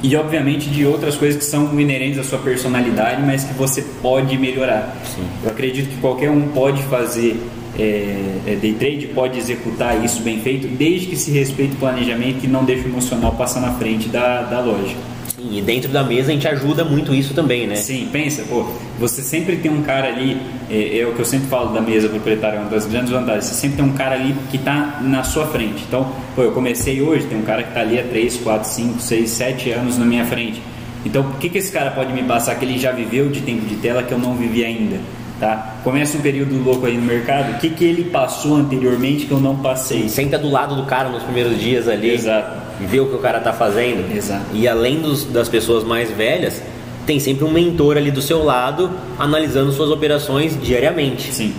e, 0.00 0.14
obviamente, 0.14 0.70
de 0.70 0.86
outras 0.86 1.16
coisas 1.16 1.36
que 1.36 1.44
são 1.44 1.78
inerentes 1.78 2.20
à 2.20 2.22
sua 2.22 2.38
personalidade, 2.38 3.20
mas 3.20 3.42
que 3.42 3.52
você 3.54 3.82
pode 4.00 4.38
melhorar. 4.38 4.96
Sim. 5.04 5.26
Eu 5.42 5.50
acredito 5.50 5.88
que 5.88 5.96
qualquer 5.96 6.30
um 6.30 6.48
pode 6.50 6.84
fazer 6.84 7.36
é, 7.78 8.40
é, 8.46 8.56
day 8.56 8.74
trade 8.74 9.06
pode 9.08 9.38
executar 9.38 10.04
isso 10.04 10.20
bem 10.22 10.40
feito, 10.40 10.66
desde 10.66 11.06
que 11.06 11.16
se 11.16 11.30
respeite 11.30 11.74
o 11.74 11.78
planejamento 11.78 12.44
e 12.44 12.48
não 12.48 12.64
deixe 12.64 12.84
o 12.84 12.88
emocional 12.88 13.32
passar 13.32 13.60
na 13.60 13.72
frente 13.74 14.08
da, 14.08 14.42
da 14.42 14.60
lógica. 14.60 15.00
Sim, 15.28 15.56
e 15.56 15.62
dentro 15.62 15.88
da 15.88 16.02
mesa 16.02 16.30
a 16.30 16.34
gente 16.34 16.48
ajuda 16.48 16.84
muito 16.84 17.14
isso 17.14 17.32
também, 17.32 17.68
né? 17.68 17.76
Sim, 17.76 18.08
pensa, 18.10 18.42
pô, 18.48 18.66
você 18.98 19.22
sempre 19.22 19.56
tem 19.56 19.70
um 19.70 19.82
cara 19.82 20.08
ali, 20.08 20.36
é, 20.68 20.98
é 20.98 21.06
o 21.06 21.12
que 21.12 21.20
eu 21.20 21.24
sempre 21.24 21.46
falo 21.46 21.72
da 21.72 21.80
mesa 21.80 22.08
proprietária, 22.08 22.58
uma 22.58 22.68
das 22.68 22.86
grandes 22.86 23.12
vantagens, 23.12 23.44
você 23.44 23.54
sempre 23.54 23.76
tem 23.76 23.84
um 23.84 23.92
cara 23.92 24.16
ali 24.16 24.34
que 24.50 24.56
está 24.56 24.98
na 25.00 25.22
sua 25.22 25.46
frente. 25.46 25.84
Então, 25.86 26.12
pô, 26.34 26.42
eu 26.42 26.50
comecei 26.50 27.00
hoje, 27.00 27.26
tem 27.26 27.38
um 27.38 27.42
cara 27.42 27.62
que 27.62 27.68
está 27.68 27.82
ali 27.82 28.00
há 28.00 28.02
3, 28.02 28.38
4, 28.38 28.68
5, 28.68 29.00
6, 29.00 29.30
7 29.30 29.70
anos 29.70 29.96
na 29.96 30.04
minha 30.04 30.24
frente. 30.24 30.60
Então, 31.06 31.22
o 31.22 31.34
que, 31.34 31.48
que 31.48 31.58
esse 31.58 31.70
cara 31.70 31.92
pode 31.92 32.12
me 32.12 32.24
passar 32.24 32.56
que 32.56 32.64
ele 32.64 32.76
já 32.76 32.90
viveu 32.90 33.28
de 33.28 33.40
tempo 33.40 33.64
de 33.64 33.76
tela 33.76 34.02
que 34.02 34.12
eu 34.12 34.18
não 34.18 34.34
vivi 34.34 34.64
ainda? 34.64 34.98
Tá? 35.38 35.76
Começa 35.84 36.18
um 36.18 36.20
período 36.20 36.60
louco 36.60 36.84
aí 36.86 36.96
no 36.96 37.02
mercado, 37.02 37.52
o 37.52 37.58
que, 37.58 37.70
que 37.70 37.84
ele 37.84 38.04
passou 38.04 38.56
anteriormente 38.56 39.24
que 39.24 39.30
eu 39.30 39.38
não 39.38 39.56
passei? 39.56 40.08
Senta 40.08 40.36
do 40.36 40.50
lado 40.50 40.74
do 40.74 40.82
cara 40.84 41.08
nos 41.08 41.22
primeiros 41.22 41.60
dias 41.60 41.86
ali 41.86 42.10
Exato. 42.10 42.56
e 42.80 42.86
vê 42.86 42.98
o 42.98 43.06
que 43.06 43.14
o 43.14 43.18
cara 43.18 43.38
tá 43.38 43.52
fazendo. 43.52 44.12
Exato. 44.12 44.46
E 44.52 44.66
além 44.66 45.00
dos, 45.00 45.24
das 45.24 45.48
pessoas 45.48 45.84
mais 45.84 46.10
velhas, 46.10 46.60
tem 47.06 47.20
sempre 47.20 47.44
um 47.44 47.52
mentor 47.52 47.96
ali 47.96 48.10
do 48.10 48.20
seu 48.20 48.42
lado 48.42 48.90
analisando 49.16 49.70
suas 49.70 49.90
operações 49.90 50.60
diariamente. 50.60 51.32
Sim. 51.32 51.54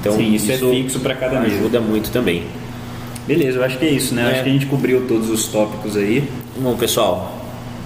Então 0.00 0.16
Sim, 0.16 0.34
isso, 0.34 0.50
isso, 0.50 0.66
é 0.66 0.70
fixo 0.70 1.00
para 1.00 1.14
cada 1.14 1.38
mês. 1.40 1.54
Ajuda 1.54 1.80
muito 1.80 2.10
também. 2.10 2.44
Beleza, 3.26 3.58
eu 3.58 3.64
acho 3.64 3.78
que 3.78 3.84
é 3.84 3.90
isso, 3.90 4.14
né? 4.14 4.22
É. 4.22 4.32
Acho 4.32 4.44
que 4.44 4.48
a 4.48 4.52
gente 4.52 4.66
cobriu 4.66 5.04
todos 5.06 5.28
os 5.28 5.46
tópicos 5.48 5.96
aí. 5.96 6.26
Bom, 6.56 6.76
pessoal, 6.76 7.38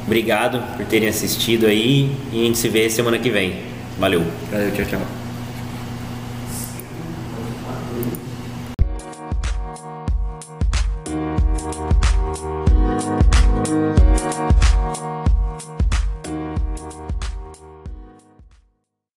obrigado 0.06 0.62
por 0.76 0.86
terem 0.86 1.08
assistido 1.08 1.66
aí 1.66 2.12
e 2.32 2.42
a 2.42 2.44
gente 2.44 2.58
se 2.58 2.68
vê 2.68 2.88
semana 2.88 3.18
que 3.18 3.28
vem. 3.28 3.56
Valeu. 3.98 4.22
Valeu, 4.50 4.70
tchau, 4.70 4.84
tchau. 4.86 5.21